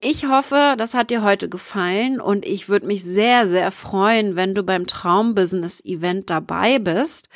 Ich 0.00 0.26
hoffe, 0.26 0.76
das 0.78 0.94
hat 0.94 1.10
dir 1.10 1.24
heute 1.24 1.48
gefallen 1.48 2.20
und 2.20 2.46
ich 2.46 2.68
würde 2.68 2.86
mich 2.86 3.02
sehr, 3.02 3.48
sehr 3.48 3.72
freuen, 3.72 4.36
wenn 4.36 4.54
du 4.54 4.62
beim 4.62 4.86
Traumbusiness-Event 4.86 6.30
dabei 6.30 6.78
bist. 6.78 7.28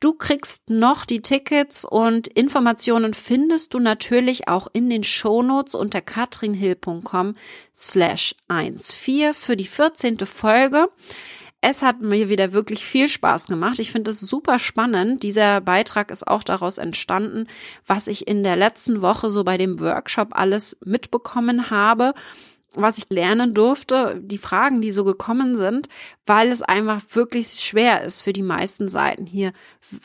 Du 0.00 0.14
kriegst 0.14 0.68
noch 0.68 1.04
die 1.04 1.22
Tickets 1.22 1.84
und 1.84 2.26
Informationen 2.26 3.14
findest 3.14 3.72
du 3.72 3.78
natürlich 3.78 4.48
auch 4.48 4.66
in 4.72 4.90
den 4.90 5.04
Shownotes 5.04 5.76
unter 5.76 6.00
katrinhill.com 6.00 7.34
slash 7.72 8.34
14 8.48 9.32
für 9.32 9.56
die 9.56 9.66
14. 9.66 10.18
Folge. 10.26 10.88
Es 11.60 11.82
hat 11.82 12.00
mir 12.00 12.28
wieder 12.28 12.52
wirklich 12.52 12.84
viel 12.84 13.08
Spaß 13.08 13.46
gemacht. 13.46 13.80
Ich 13.80 13.90
finde 13.90 14.12
es 14.12 14.20
super 14.20 14.60
spannend. 14.60 15.24
Dieser 15.24 15.60
Beitrag 15.60 16.12
ist 16.12 16.26
auch 16.26 16.44
daraus 16.44 16.78
entstanden, 16.78 17.48
was 17.84 18.06
ich 18.06 18.28
in 18.28 18.44
der 18.44 18.54
letzten 18.54 19.02
Woche 19.02 19.28
so 19.30 19.42
bei 19.42 19.58
dem 19.58 19.80
Workshop 19.80 20.28
alles 20.32 20.76
mitbekommen 20.84 21.70
habe 21.70 22.14
was 22.74 22.98
ich 22.98 23.06
lernen 23.08 23.54
durfte, 23.54 24.20
die 24.22 24.38
Fragen, 24.38 24.80
die 24.80 24.92
so 24.92 25.04
gekommen 25.04 25.56
sind, 25.56 25.88
weil 26.26 26.50
es 26.50 26.62
einfach 26.62 27.00
wirklich 27.12 27.48
schwer 27.48 28.02
ist 28.02 28.20
für 28.22 28.32
die 28.32 28.42
meisten 28.42 28.88
Seiten 28.88 29.26
hier 29.26 29.52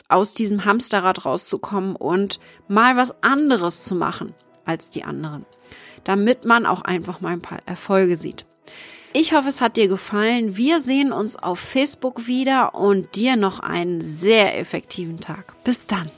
aus 0.08 0.34
diesem 0.34 0.64
Hamsterrad 0.64 1.24
rauszukommen 1.24 1.94
und 1.94 2.40
mal 2.66 2.96
was 2.96 3.22
anderes 3.22 3.84
zu 3.84 3.94
machen 3.94 4.34
als 4.64 4.90
die 4.90 5.04
anderen, 5.04 5.44
damit 6.04 6.44
man 6.44 6.66
auch 6.66 6.82
einfach 6.82 7.20
mal 7.20 7.32
ein 7.32 7.42
paar 7.42 7.58
Erfolge 7.66 8.16
sieht. 8.16 8.46
Ich 9.16 9.32
hoffe, 9.32 9.48
es 9.48 9.60
hat 9.60 9.76
dir 9.76 9.86
gefallen. 9.86 10.56
Wir 10.56 10.80
sehen 10.80 11.12
uns 11.12 11.36
auf 11.36 11.60
Facebook 11.60 12.26
wieder 12.26 12.74
und 12.74 13.14
dir 13.14 13.36
noch 13.36 13.60
einen 13.60 14.00
sehr 14.00 14.58
effektiven 14.58 15.20
Tag. 15.20 15.54
Bis 15.62 15.86
dann. 15.86 16.10